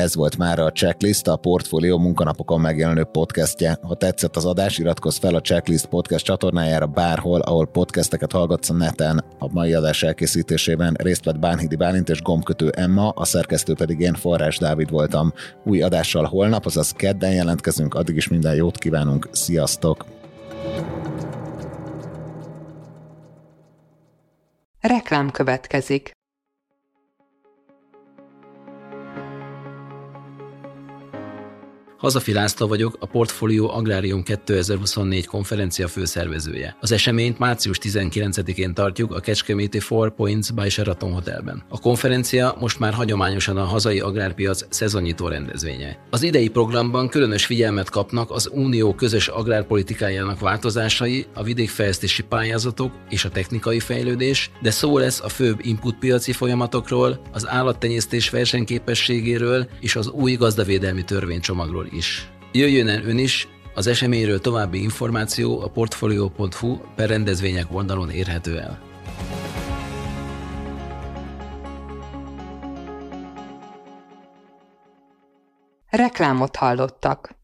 Ez 0.00 0.14
volt 0.14 0.36
már 0.36 0.58
a 0.58 0.72
Checklist, 0.72 1.26
a 1.26 1.36
Portfolio 1.36 1.98
munkanapokon 1.98 2.60
megjelenő 2.60 3.04
podcastje. 3.04 3.78
Ha 3.82 3.94
tetszett 3.94 4.36
az 4.36 4.44
adás, 4.44 4.78
iratkozz 4.78 5.18
fel 5.18 5.34
a 5.34 5.40
Checklist 5.40 5.86
podcast 5.86 6.24
csatornájára 6.24 6.86
bárhol, 6.86 7.40
ahol 7.40 7.66
podcasteket 7.66 8.32
hallgatsz 8.32 8.70
a 8.70 8.74
neten. 8.74 9.24
A 9.38 9.52
mai 9.52 9.74
adás 9.74 10.02
elkészítésében 10.02 10.96
részt 10.98 11.24
vett 11.24 11.38
Bánhidi 11.38 11.76
Bálint 11.76 12.08
és 12.08 12.22
gombkötő 12.22 12.68
Emma, 12.68 13.08
a 13.08 13.24
szerkesztő 13.24 13.74
pedig 13.74 14.00
én 14.00 14.14
Forrás 14.14 14.58
Dávid 14.58 14.90
voltam. 14.90 15.32
Új 15.64 15.82
adással 15.82 16.24
holnap, 16.24 16.66
azaz 16.66 16.90
kedden 16.92 17.32
jelentkezünk, 17.32 17.94
addig 17.94 18.16
is 18.16 18.28
minden 18.28 18.54
jót 18.54 18.78
kívánunk, 18.78 19.28
sziasztok! 19.32 20.04
Reklám 24.80 25.30
következik. 25.30 26.18
Hazafi 32.00 32.32
László 32.32 32.66
vagyok, 32.66 32.96
a 33.00 33.06
Portfolio 33.06 33.70
Agrárium 33.70 34.22
2024 34.22 35.26
konferencia 35.26 35.88
főszervezője. 35.88 36.76
Az 36.80 36.92
eseményt 36.92 37.38
március 37.38 37.78
19-én 37.82 38.74
tartjuk 38.74 39.14
a 39.14 39.20
Kecskeméti 39.20 39.80
Four 39.80 40.14
Points 40.14 40.52
by 40.52 40.68
Sheraton 40.68 41.12
Hotelben. 41.12 41.62
A 41.68 41.80
konferencia 41.80 42.56
most 42.60 42.78
már 42.78 42.92
hagyományosan 42.92 43.56
a 43.56 43.64
hazai 43.64 44.00
agrárpiac 44.00 44.64
szezonnyitó 44.68 45.28
rendezvénye. 45.28 45.98
Az 46.10 46.22
idei 46.22 46.48
programban 46.48 47.08
különös 47.08 47.46
figyelmet 47.46 47.90
kapnak 47.90 48.30
az 48.30 48.50
Unió 48.52 48.94
közös 48.94 49.28
agrárpolitikájának 49.28 50.40
változásai, 50.40 51.26
a 51.34 51.42
vidékfejlesztési 51.42 52.22
pályázatok 52.22 52.92
és 53.08 53.24
a 53.24 53.30
technikai 53.30 53.80
fejlődés, 53.80 54.50
de 54.62 54.70
szó 54.70 54.98
lesz 54.98 55.20
a 55.20 55.28
főbb 55.28 55.58
inputpiaci 55.62 56.32
folyamatokról, 56.32 57.20
az 57.32 57.48
állattenyésztés 57.48 58.30
versenyképességéről 58.30 59.68
és 59.80 59.96
az 59.96 60.08
új 60.08 60.32
gazdavédelmi 60.34 61.04
törvénycsomagról 61.04 61.88
is. 61.92 62.30
Jöjjön 62.52 62.88
el 62.88 63.02
ön 63.02 63.18
is, 63.18 63.48
az 63.74 63.86
eseményről 63.86 64.40
további 64.40 64.82
információ 64.82 65.60
a 65.60 65.68
portfolio.hu 65.68 66.78
per 66.96 67.08
rendezvények 67.08 67.66
oldalon 67.72 68.10
érhető 68.10 68.58
el. 68.58 68.80
Reklámot 75.86 76.56
hallottak. 76.56 77.39